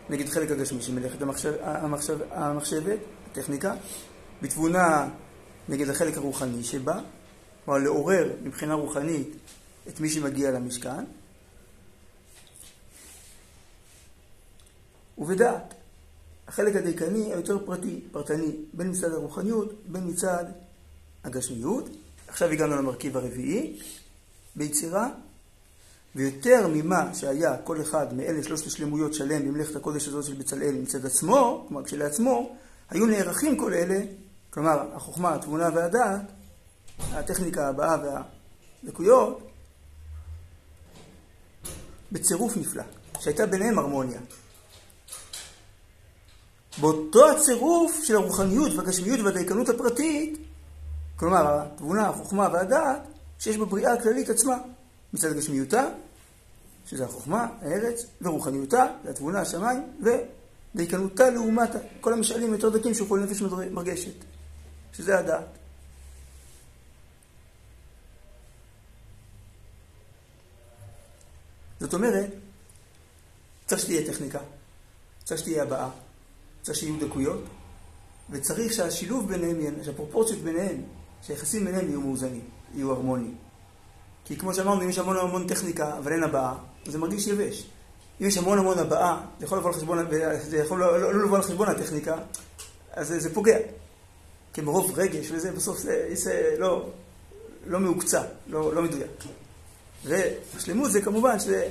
נגד 0.09 0.29
חלק 0.29 0.51
הגשמי 0.51 0.81
של 0.81 0.93
מלאכת 0.93 1.21
המחשב, 1.21 1.53
המחשב, 1.61 2.17
המחשבת, 2.31 2.99
הטכניקה, 3.31 3.75
בתבונה 4.41 5.09
נגד 5.69 5.89
החלק 5.89 6.17
הרוחני 6.17 6.63
שבה, 6.63 6.99
כלומר 7.65 7.79
לעורר 7.79 8.31
מבחינה 8.43 8.73
רוחנית 8.73 9.29
את 9.87 9.99
מי 9.99 10.09
שמגיע 10.09 10.51
למשכן, 10.51 11.03
ובדעת, 15.17 15.73
החלק 16.47 16.75
הדייקני 16.75 17.33
היותר 17.33 17.65
פרטי, 17.65 18.01
פרטני, 18.11 18.51
בין 18.73 18.89
מצד 18.89 19.11
הרוחניות, 19.13 19.73
בין 19.87 20.07
מצד 20.07 20.45
הגשמיות. 21.23 21.89
עכשיו 22.27 22.49
הגענו 22.49 22.75
למרכיב 22.75 23.17
הרביעי, 23.17 23.79
ביצירה, 24.55 25.09
ויותר 26.15 26.67
ממה 26.73 27.13
שהיה 27.13 27.58
כל 27.58 27.82
אחד 27.82 28.13
מאלה 28.13 28.43
שלושת 28.43 28.67
השלמויות 28.67 29.13
שלם 29.13 29.47
במלאכת 29.47 29.75
הקודש 29.75 30.08
הזאת 30.08 30.23
של 30.23 30.34
בצלאל 30.34 30.75
מצד 30.82 31.06
עצמו, 31.06 31.65
כלומר 31.67 31.84
כשלעצמו, 31.84 32.56
היו 32.89 33.06
נערכים 33.06 33.58
כל 33.58 33.73
אלה, 33.73 33.99
כלומר 34.49 34.95
החוכמה, 34.95 35.36
התבונה 35.36 35.69
והדעת, 35.73 36.21
הטכניקה 37.12 37.67
הבאה 37.67 37.97
והדקויות, 38.84 39.51
בצירוף 42.12 42.58
נפלא, 42.58 42.84
שהייתה 43.19 43.45
ביניהם 43.45 43.80
הרמוניה. 43.80 44.19
באותו 46.82 47.30
הצירוף 47.30 48.04
של 48.04 48.15
הרוחניות 48.15 48.71
והגשמיות 48.73 49.19
והדייקנות 49.19 49.69
הפרטית, 49.69 50.38
כלומר 51.15 51.62
התבונה, 51.62 52.10
החוכמה 52.10 52.49
והדעת, 52.54 53.01
שיש 53.39 53.58
בבריאה 53.58 53.93
הכללית 53.93 54.30
עצמה, 54.30 54.56
מצד 55.13 55.34
גשמיותה, 55.34 55.88
שזה 56.86 57.06
החוכמה, 57.06 57.48
הארץ, 57.62 58.06
ורוחניותה, 58.21 58.86
זה 59.04 59.10
התבונה, 59.10 59.41
השמיים, 59.41 59.84
ודייקנותה 60.74 61.30
לעומת 61.30 61.69
כל 62.02 62.13
המשאלים 62.13 62.54
היותר 62.54 62.69
דקים 62.69 62.93
שהוא 62.93 63.10
כל 63.10 63.19
נפש 63.19 63.41
מרגשת, 63.71 64.13
שזה 64.93 65.19
הדעת. 65.19 65.45
זאת 71.80 71.93
אומרת, 71.93 72.30
צריך 73.65 73.82
שתהיה 73.82 74.13
טכניקה, 74.13 74.39
צריך 75.24 75.41
שתהיה 75.41 75.63
הבעה, 75.63 75.89
צריך 76.62 76.78
שיהיו 76.78 77.00
דקויות, 77.00 77.43
וצריך 78.30 78.74
שהשילוב 78.74 79.28
ביניהם, 79.28 79.84
שהפרופורציות 79.84 80.39
ביניהם, 80.39 80.82
שהיחסים 81.21 81.65
ביניהם 81.65 81.88
יהיו 81.88 82.02
מאוזנים, 82.02 82.50
יהיו 82.74 82.91
הרמוניים. 82.91 83.38
כי 84.26 84.38
כמו 84.38 84.54
שאמרנו, 84.54 84.82
אם 84.82 84.89
יש 84.89 84.98
המון 84.98 85.17
המון 85.17 85.48
טכניקה, 85.48 85.98
אבל 85.98 86.12
אין 86.12 86.24
הבעה, 86.24 86.58
זה 86.86 86.98
מרגיש 86.98 87.28
יבש. 87.28 87.65
אם 88.21 88.28
יש 88.28 88.38
המון 88.38 88.60
המון 88.60 88.80
הבעה, 88.80 89.26
זה 89.39 89.45
יכול 89.45 89.58
לבוא 89.58 89.69
על 89.69 89.76
חשבון, 89.76 90.06
זה 90.41 90.58
יכול 90.58 90.80
לא, 90.80 91.02
לא, 91.02 91.13
לא 91.13 91.26
לבוא 91.26 91.38
על 91.38 91.43
חשבון 91.43 91.67
הטכניקה, 91.67 92.17
אז 92.93 93.08
זה, 93.08 93.19
זה 93.19 93.34
פוגע. 93.34 93.58
כי 94.54 94.62
מרוב 94.62 95.00
רגש 95.00 95.32
וזה, 95.32 95.52
בסוף 95.52 95.78
זה, 95.78 96.08
זה 96.13 96.56
לא, 96.58 96.89
לא 97.67 97.80
מעוקצע, 97.80 98.24
לא, 98.48 98.74
לא 98.74 98.82
מדויק. 98.82 99.12
והשלמות 100.06 100.91
זה 100.91 101.02
כמובן 101.02 101.39
שזה... 101.39 101.69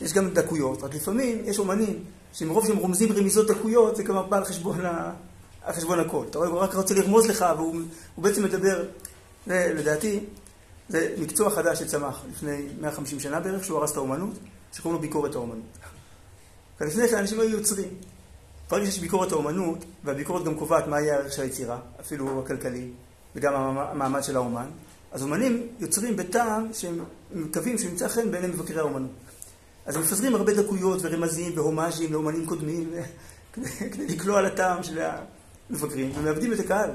יש 0.00 0.12
גם 0.12 0.30
דקויות, 0.30 0.82
רק 0.82 0.94
לפעמים 0.94 1.42
יש 1.44 1.58
אומנים 1.58 2.04
שמרוב 2.32 2.66
שהם 2.66 2.76
רומזים 2.76 3.12
רמיזות 3.12 3.46
דקויות, 3.46 3.96
זה 3.96 4.04
כבר 4.04 4.22
בא 4.22 4.36
על 4.36 4.44
חשבון, 4.44 4.86
ה... 4.86 5.12
על 5.62 5.74
חשבון 5.74 6.00
הכל. 6.00 6.24
אתה 6.30 6.38
רואה, 6.38 6.50
הוא 6.50 6.58
רק 6.58 6.74
רוצה 6.74 6.94
לרמוז 6.94 7.26
לך, 7.26 7.44
והוא 7.56 7.82
בעצם 8.18 8.44
מדבר, 8.44 8.84
זה 9.46 9.72
לדעתי, 9.74 10.20
זה 10.88 11.14
מקצוע 11.18 11.50
חדש 11.50 11.78
שצמח 11.78 12.24
לפני 12.30 12.66
150 12.80 13.20
שנה 13.20 13.40
בערך, 13.40 13.64
שהוא 13.64 13.78
הרס 13.78 13.92
את 13.92 13.96
האומנות, 13.96 14.34
שקוראים 14.72 14.94
לו 14.94 15.00
ביקורת 15.00 15.34
האומנות. 15.34 15.64
ולפני 16.80 17.08
כן 17.08 17.16
אנשים 17.16 17.40
היו 17.40 17.50
יוצרים. 17.50 17.88
ברגע 18.70 18.86
שיש 18.86 18.98
ביקורת 18.98 19.32
האומנות, 19.32 19.84
והביקורת 20.04 20.44
גם 20.44 20.54
קובעת 20.54 20.86
מה 20.86 21.00
יהיה 21.00 21.14
הערך 21.14 21.32
של 21.32 21.42
היצירה, 21.42 21.78
אפילו 22.00 22.42
הכלכלי, 22.44 22.90
וגם 23.36 23.54
המעמד 23.54 24.22
של 24.22 24.36
האומן, 24.36 24.66
אז 25.12 25.22
אומנים 25.22 25.66
יוצרים 25.80 26.16
בטעם 26.16 26.68
שהם 26.72 27.04
מקווים 27.32 27.78
שהוא 27.78 27.90
ימצא 27.90 28.08
חן 28.08 28.30
בעיני 28.30 28.46
מבקרי 28.46 28.78
האומנות. 28.78 29.10
אז 29.86 29.96
הם 29.96 30.02
מפזרים 30.02 30.34
הרבה 30.34 30.54
דקויות 30.54 30.98
ורמזים 31.02 31.52
והומאז'ים 31.56 32.12
לאומנים 32.12 32.46
קודמים, 32.46 32.90
כדי 33.92 34.06
לקלוע 34.08 34.38
על 34.38 34.46
הטעם 34.46 34.82
של 34.82 34.98
המבקרים, 35.70 36.12
ומאבדים 36.14 36.52
את 36.52 36.60
הקהל. 36.60 36.90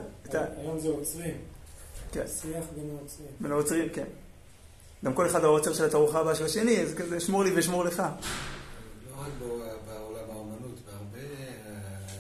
היום 0.58 0.80
זה 0.80 0.88
עוצרים. 0.88 1.51
כן. 2.12 2.28
שיח 2.28 2.65
בין 2.76 2.89
העוצרים. 2.97 3.28
בין 3.39 3.52
העוצרים, 3.52 3.89
כן. 3.89 4.06
גם 5.06 5.13
כל 5.13 5.28
אחד 5.28 5.43
העוצר 5.43 5.74
של 5.74 5.86
התערוכה 5.86 6.19
הבאה 6.19 6.36
של 6.36 6.45
השני, 6.45 6.82
אז 6.82 6.93
כזה 6.93 7.19
שמור 7.19 7.43
לי 7.43 7.52
ואשמור 7.56 7.84
לך. 7.86 8.00
לא 8.00 9.15
רק 9.17 9.32
בעולם 9.86 10.30
האומנות, 10.30 10.80
בהרבה 10.86 11.28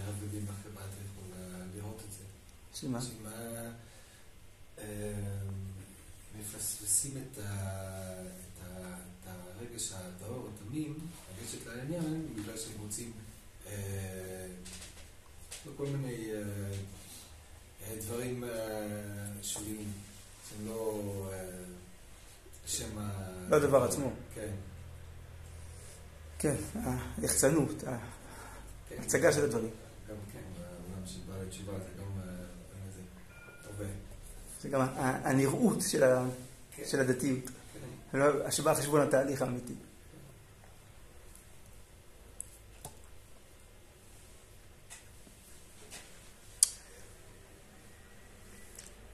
רבדים 0.07 0.45
בחברה 0.45 0.83
אתה 0.83 0.95
יכול 1.05 1.29
לראות 1.75 2.01
את 2.07 2.13
זה. 2.13 2.23
שמה? 2.73 2.99
מפספסים 6.39 7.11
את 7.17 7.39
הרגש 9.27 9.91
הטהור, 9.93 10.49
התמים, 10.55 10.99
לגשת 11.41 11.67
לעניין, 11.67 12.27
בגלל 12.35 12.57
שהם 12.57 12.81
רוצים 12.81 13.11
כל 15.77 15.85
מיני 15.85 16.31
דברים 17.97 18.43
שוליים, 19.41 19.91
שהם 20.49 20.67
לא 20.67 21.01
שם 22.65 22.97
ה... 22.97 23.09
לא 23.49 23.55
הדבר 23.55 23.83
עצמו. 23.83 24.11
כן. 24.35 24.51
כן, 26.39 26.55
היחצנות, 27.17 27.83
ההצגה 28.97 29.33
של 29.33 29.43
הדברים. 29.43 29.69
גם 30.09 30.15
כן, 30.33 30.39
בעולם 30.57 31.07
של 31.07 31.19
בעל 31.27 31.47
תשובה 31.49 31.73
זה 31.73 31.89
גם 31.99 32.05
הרבה. 33.65 33.85
זה 34.61 34.69
גם 34.69 34.81
הנראות 34.97 35.81
של, 35.81 36.03
כן. 36.75 36.99
הדתיות. 36.99 37.45
כן. 38.11 38.19
השבעה 38.45 38.75
חשבון 38.75 39.01
התהליך 39.01 39.41
האמיתי. 39.41 39.73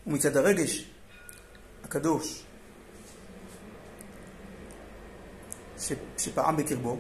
ומצד 0.08 0.38
הרגש 0.38 0.92
הקדוש 1.84 2.44
ש, 5.80 5.92
שפעם 6.18 6.58
בקרבו, 6.58 6.98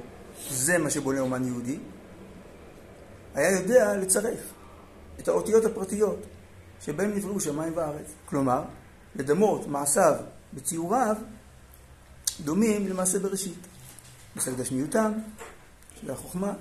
זה 0.50 0.78
מה 0.78 0.90
שבונה 0.90 1.20
אומן 1.20 1.46
יהודי, 1.46 1.80
היה 3.36 3.52
יודע 3.60 3.98
לצרף 3.98 4.40
את 5.20 5.28
האותיות 5.28 5.66
הפרטיות 5.66 6.20
שבהן 6.82 7.14
נבראו 7.14 7.40
שמיים 7.40 7.74
וארץ. 7.76 8.12
כלומר, 8.26 8.64
לדמות 9.16 9.68
מעשיו 9.68 10.16
בציוריו 10.54 11.16
דומים 12.44 12.88
למעשה 12.88 13.20
בראשית. 13.20 13.68
מצד 14.36 14.58
גשמיותם, 14.58 15.12
שזה 16.02 16.14
החוכמה, 16.14 16.54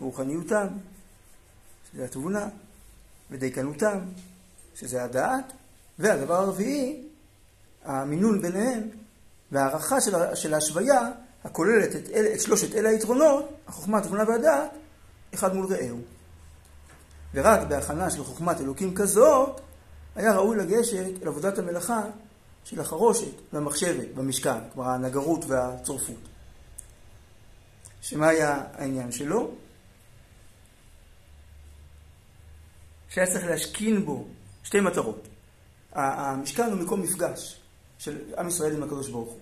ורוחניותם, 0.00 0.66
שזה 1.92 2.04
התבונה, 2.04 2.48
ודייקנותם, 3.30 3.98
שזה 4.80 5.04
הדעת, 5.04 5.52
והדבר 5.98 6.34
הרביעי, 6.34 7.02
המינון 7.84 8.42
ביניהם, 8.42 8.88
והערכה 9.52 10.00
של, 10.00 10.34
של 10.34 10.54
ההשוויה, 10.54 11.10
הכוללת 11.44 11.96
את, 11.96 12.08
אל, 12.10 12.26
את 12.34 12.40
שלושת 12.40 12.74
אלה 12.74 12.88
היתרונות, 12.88 13.48
החוכמה, 13.66 13.98
התבונה 13.98 14.24
והדעת, 14.28 14.70
אחד 15.34 15.54
מול 15.54 15.66
רעהו. 15.66 15.98
ורק 17.34 17.68
בהכנה 17.68 18.10
של 18.10 18.24
חוכמת 18.24 18.60
אלוקים 18.60 18.94
כזאת, 18.94 19.60
היה 20.16 20.34
ראוי 20.34 20.56
לגשת 20.56 21.22
אל 21.22 21.28
עבודת 21.28 21.58
המלאכה 21.58 22.02
של 22.64 22.80
החרושת 22.80 23.52
והמחשבת 23.52 24.08
במשכן, 24.14 24.58
כלומר 24.74 24.90
הנגרות 24.90 25.44
והצורפות. 25.44 26.28
שמה 28.00 28.28
היה 28.28 28.62
העניין 28.74 29.12
שלו? 29.12 29.50
שהיה 33.08 33.26
צריך 33.26 33.44
להשכין 33.44 34.04
בו 34.04 34.24
שתי 34.68 34.80
מטרות. 34.80 35.28
המשכן 35.92 36.70
הוא 36.70 36.80
מקום 36.80 37.02
מפגש 37.02 37.60
של 37.98 38.18
עם 38.38 38.48
ישראל 38.48 38.76
עם 38.76 38.82
הקדוש 38.82 39.08
ברוך 39.08 39.28
הוא. 39.28 39.38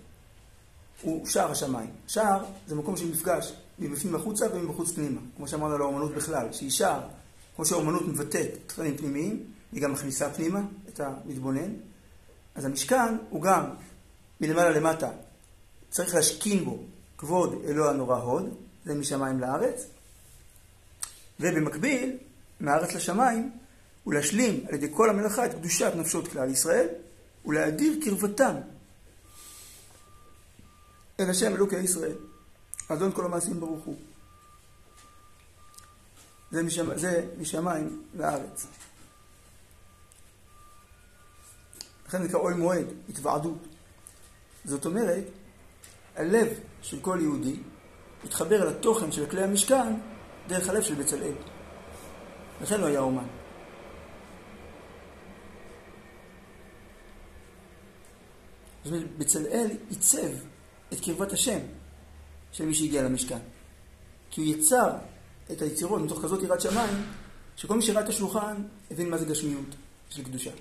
הוא 1.01 1.25
שער 1.25 1.51
השמיים. 1.51 1.89
שער 2.07 2.45
זה 2.67 2.75
מקום 2.75 2.97
של 2.97 3.11
מפגש 3.11 3.53
מבפנים 3.79 4.15
החוצה 4.15 4.45
ומבחוץ 4.53 4.91
פנימה. 4.91 5.21
כמו 5.37 5.47
שאמרנו 5.47 5.75
על 5.75 5.81
האומנות 5.81 6.15
בכלל, 6.15 6.53
שהיא 6.53 6.71
שער, 6.71 7.01
כמו 7.55 7.65
שהאומנות 7.65 8.07
מבטאת 8.07 8.47
תכנים 8.67 8.97
פנימיים, 8.97 9.43
היא 9.71 9.81
גם 9.81 9.91
מכניסה 9.91 10.29
פנימה 10.29 10.61
את 10.89 10.99
המתבונן. 10.99 11.73
אז 12.55 12.65
המשכן 12.65 13.17
הוא 13.29 13.41
גם 13.41 13.63
מלמעלה 14.41 14.69
למטה, 14.69 15.09
צריך 15.89 16.15
להשכין 16.15 16.65
בו 16.65 16.79
כבוד 17.17 17.61
אלוה 17.67 17.89
הנורא 17.89 18.17
הוד, 18.17 18.55
זה 18.85 18.95
משמיים 18.95 19.39
לארץ, 19.39 19.85
ובמקביל, 21.39 22.17
מהארץ 22.59 22.93
לשמיים, 22.93 23.51
ולהשלים 24.07 24.65
על 24.67 24.75
ידי 24.75 24.87
כל 24.95 25.09
המלאכה 25.09 25.45
את 25.45 25.53
קדושת 25.53 25.91
נפשות 25.95 26.27
כלל 26.27 26.49
ישראל, 26.49 26.87
ולהדיר 27.45 27.93
קרבתם 28.03 28.55
אל 31.19 31.29
השם 31.29 31.55
אלוקי 31.55 31.79
ישראל, 31.79 32.15
אדון 32.87 33.11
כל 33.11 33.25
המעשים 33.25 33.59
ברוך 33.59 33.85
הוא. 33.85 33.95
זה, 36.51 36.63
משמ... 36.63 36.97
זה 36.97 37.25
משמיים 37.37 38.03
לארץ. 38.13 38.67
לכן 42.07 42.23
זה 42.23 42.29
כאוהל 42.29 42.53
מועד, 42.53 42.85
התוועדות. 43.09 43.67
זאת 44.65 44.85
אומרת, 44.85 45.23
הלב 46.15 46.47
של 46.81 46.99
כל 46.99 47.17
יהודי 47.21 47.59
מתחבר 48.23 48.63
אל 48.63 48.67
התוכן 48.67 49.11
של 49.11 49.29
כלי 49.29 49.43
המשכן 49.43 49.93
דרך 50.47 50.69
הלב 50.69 50.83
של 50.83 50.95
בצלאל. 50.95 51.35
לכן 52.61 52.81
לא 52.81 52.85
היה 52.85 52.99
אומן. 52.99 53.36
זאת 58.87 58.93
אומרת, 58.93 59.17
בצלאל 59.17 59.67
עיצב 59.89 60.29
את 60.93 60.99
קרבת 60.99 61.33
השם 61.33 61.59
של 62.51 62.65
מי 62.65 62.73
שהגיע 62.73 63.03
למשכן. 63.03 63.37
כי 64.31 64.41
הוא 64.41 64.49
יצר 64.49 64.89
את 65.51 65.61
היצירות 65.61 66.01
מתוך 66.01 66.21
כזאת 66.23 66.43
יראת 66.43 66.61
שמיים, 66.61 67.03
שכל 67.55 67.75
מי 67.75 67.81
שראה 67.81 68.03
את 68.03 68.09
השולחן 68.09 68.55
הבין 68.91 69.09
מה 69.09 69.17
זה 69.17 69.25
גשמיות 69.25 69.75
של 70.09 70.23
קדושה. 70.23 70.51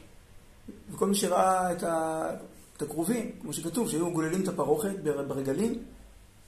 וכל 0.93 1.07
מי 1.07 1.15
שראה 1.15 1.73
את, 1.73 1.83
ה... 1.83 2.31
את 2.77 2.83
הכרובים, 2.83 3.33
כמו 3.41 3.53
שכתוב, 3.53 3.91
שהיו 3.91 4.11
גוללים 4.11 4.43
את 4.43 4.49
הפרוכת 4.49 4.95
ברגלים, 5.03 5.83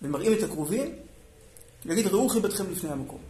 ומראים 0.03 0.33
את 0.33 0.43
הכרובים, 0.43 0.95
להגיד 1.85 2.07
ראו 2.07 2.29
חיבתכם 2.29 2.71
לפני 2.71 2.91
המקום. 2.91 3.21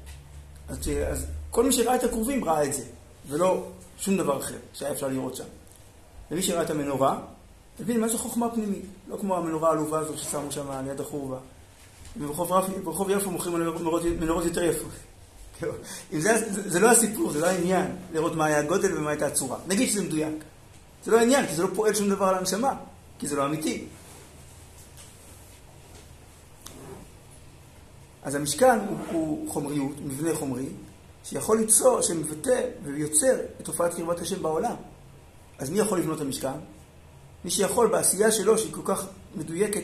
אז. 0.68 0.78
אז 1.06 1.26
כל 1.50 1.64
מי 1.64 1.72
שראה 1.72 1.96
את 1.96 2.04
הכרובים 2.04 2.44
ראה 2.44 2.64
את 2.64 2.74
זה, 2.74 2.84
ולא 3.28 3.70
שום 3.98 4.16
דבר 4.16 4.38
אחר 4.38 4.58
שהיה 4.74 4.92
אפשר 4.92 5.08
לראות 5.08 5.36
שם. 5.36 5.44
ומי 6.30 6.42
שראה 6.42 6.62
את 6.62 6.70
המנורה, 6.70 7.20
הבין 7.80 8.00
מה 8.00 8.08
זה 8.08 8.18
חוכמה 8.18 8.50
פנימית, 8.50 8.84
לא 9.08 9.16
כמו 9.16 9.36
המנורה 9.36 9.68
העלובה 9.68 9.98
הזו 9.98 10.18
ששמו 10.18 10.52
שם 10.52 10.70
על 10.70 10.86
יד 10.86 11.00
החורבה. 11.00 11.38
ברחוב 12.16 13.10
יפו 13.10 13.30
מוכרים 13.30 13.54
מנורות, 14.20 14.44
יותר 14.44 14.62
יפות. 14.62 14.90
זה 16.72 16.80
לא 16.80 16.90
הסיפור, 16.90 17.30
זה 17.32 17.40
לא 17.40 17.46
העניין, 17.46 17.96
לראות 18.12 18.34
מה 18.34 18.46
היה 18.46 18.58
הגודל 18.58 18.98
ומה 18.98 19.10
הייתה 19.10 19.26
הצורה. 19.26 19.58
נגיד 19.68 19.88
שזה 19.88 20.02
מדויק. 20.02 20.34
זה 21.04 21.10
לא 21.10 21.18
העניין, 21.18 21.46
כי 21.46 21.54
זה 21.54 21.62
לא 21.62 21.68
פועל 21.74 21.94
שום 21.94 22.10
דבר 22.10 22.24
על 22.24 22.34
הנשמה, 22.34 22.74
כי 23.18 23.28
זה 23.28 23.36
לא 23.36 23.46
אמיתי. 23.46 23.86
אז 28.22 28.34
המשכן 28.34 28.78
הוא, 28.78 28.98
הוא 29.12 29.52
חומריות, 29.52 30.00
מבנה 30.04 30.34
חומרי, 30.34 30.66
שיכול 31.24 31.58
ליצור, 31.58 32.02
שמבטא 32.02 32.60
ויוצר 32.84 33.40
את 33.60 33.64
תופעת 33.64 33.94
קרבת 33.94 34.20
השם 34.20 34.42
בעולם. 34.42 34.74
אז 35.58 35.70
מי 35.70 35.78
יכול 35.78 35.98
לבנות 35.98 36.16
את 36.16 36.22
המשכן? 36.22 36.58
מי 37.48 37.52
שיכול 37.52 37.88
בעשייה 37.88 38.32
שלו, 38.32 38.58
שהיא 38.58 38.72
כל 38.72 38.80
כך 38.84 39.06
מדויקת 39.36 39.82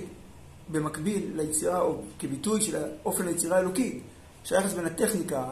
במקביל 0.68 1.32
ליצירה, 1.34 1.80
או 1.80 2.00
כביטוי 2.18 2.60
של 2.60 2.76
אופן 3.04 3.28
היצירה 3.28 3.56
האלוקית, 3.56 4.02
שהיחס 4.44 4.72
בין 4.72 4.86
הטכניקה 4.86 5.44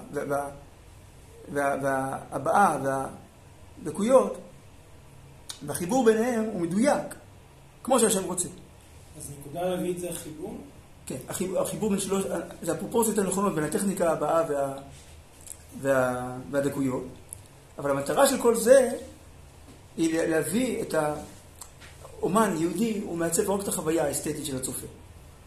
וההבעה 1.52 2.78
והדקויות, 3.82 4.38
והחיבור 5.66 6.04
ביניהם 6.04 6.44
הוא 6.44 6.60
מדויק, 6.60 7.14
כמו 7.82 8.00
שהשם 8.00 8.24
רוצה. 8.24 8.48
אז 9.18 9.30
נקודה 9.40 9.60
רביעית 9.62 9.98
זה 9.98 10.10
החיבור? 10.10 10.56
כן, 11.06 11.16
החיבור 11.56 11.90
בין 11.90 12.00
שלוש, 12.00 12.24
זה 12.62 12.72
הפרופורציות 12.72 13.18
הנכונות 13.18 13.54
בין 13.54 13.64
הטכניקה 13.64 14.12
הבאה 14.12 14.44
וה, 14.48 14.74
וה, 15.80 16.36
והדקויות, 16.50 17.04
אבל 17.78 17.90
המטרה 17.90 18.26
של 18.26 18.42
כל 18.42 18.54
זה 18.54 18.90
היא 19.96 20.22
להביא 20.22 20.82
את 20.82 20.94
ה... 20.94 21.14
אומן 22.22 22.54
יהודי, 22.58 23.00
הוא 23.04 23.16
מעצב 23.16 23.42
לא 23.42 23.52
רק 23.52 23.62
את 23.62 23.68
החוויה 23.68 24.04
האסתטית 24.04 24.46
של 24.46 24.56
הצופה, 24.56 24.86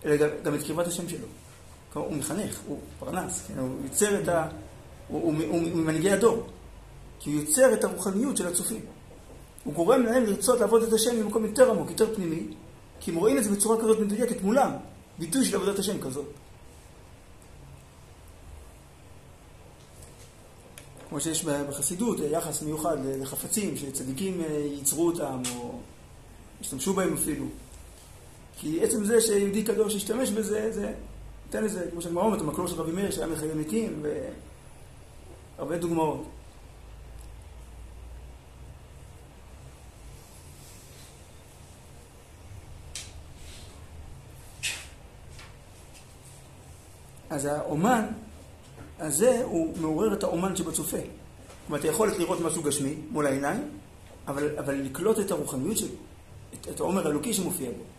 אלא 0.06 0.16
גם, 0.16 0.28
גם 0.44 0.56
את 0.56 0.64
קרבת 0.64 0.88
השם 0.88 1.10
שלו. 1.10 1.28
הוא 1.94 2.16
מחנך, 2.16 2.60
הוא 2.68 2.80
פרנס, 3.00 3.44
כן? 3.48 3.60
הוא 3.60 3.70
יוצר 3.84 4.22
את 4.22 4.28
ה... 4.28 4.48
הוא, 5.08 5.22
הוא, 5.22 5.34
הוא, 5.34 5.46
הוא 5.48 5.62
ממנהיגי 5.62 6.12
הדור, 6.12 6.44
כי 7.20 7.32
הוא 7.32 7.42
יוצר 7.42 7.74
את 7.74 7.84
הרוחניות 7.84 8.38
של 8.38 8.48
הצופים. 8.48 8.82
הוא 9.64 9.74
גורם 9.74 10.04
להם 10.04 10.24
לרצות 10.24 10.60
לעבוד 10.60 10.84
את 10.84 10.94
השם 10.94 11.20
במקום 11.20 11.46
יותר 11.46 11.72
עמוק, 11.72 11.90
יותר 11.90 12.16
פנימי, 12.16 12.44
כי 13.00 13.12
הם 13.12 13.18
רואים 13.18 13.38
את 13.38 13.44
זה 13.44 13.52
בצורה 13.52 13.82
כזאת 13.82 14.00
מדויקת 14.00 14.42
מולם, 14.42 14.72
ביטוי 15.20 15.46
של 15.46 15.56
עבודת 15.56 15.80
השם 15.80 16.02
כזאת. 16.02 16.26
כמו 21.10 21.22
שיש 21.22 21.46
בחסידות 21.46 22.18
יחס 22.32 22.62
מיוחד 22.62 22.98
לחפצים 23.06 23.78
שצדיקים 23.78 24.42
אה, 24.42 24.48
ייצרו 24.48 25.08
אותם, 25.08 25.42
או 25.56 25.80
השתמשו 26.66 26.94
בהם 26.94 27.14
אפילו. 27.14 27.46
כי 28.58 28.84
עצם 28.84 29.06
זה 29.06 29.22
שיהודי 29.22 29.64
קדוש 29.64 29.96
השתמש 29.96 30.30
בזה, 30.30 30.72
זה 30.72 30.94
נותן 31.46 31.64
לזה, 31.64 31.88
כמו 31.92 32.02
שהגמרא 32.02 32.24
אומרת, 32.24 32.42
המקלור 32.42 32.68
של 32.68 32.76
רבי 32.76 32.92
מאיר 32.92 33.12
שהיה 33.12 33.28
מחיי 33.28 33.54
מתים, 33.54 34.04
והרבה 35.58 35.78
דוגמאות. 35.78 36.26
אז 47.30 47.46
האומן 47.46 48.06
הזה 49.00 49.42
הוא 49.44 49.78
מעורר 49.78 50.14
את 50.14 50.24
האומן 50.24 50.56
שבצופה. 50.56 50.98
כלומר, 51.68 51.80
אתה 51.80 51.88
יכולת 51.88 52.20
לראות 52.20 52.42
משהו 52.42 52.64
גשמי 52.64 52.96
מול 53.12 53.28
העיניים, 53.28 53.70
אבל, 54.28 54.60
אבל 54.60 54.74
לקלוט 54.76 55.20
את 55.20 55.32
הרוחניות 55.32 55.78
שלו. 55.78 55.96
את, 56.62 56.68
את 56.70 56.80
העומר 56.80 57.08
האלוקי 57.08 57.34
שמופיע 57.34 57.70
בו. 57.72 57.95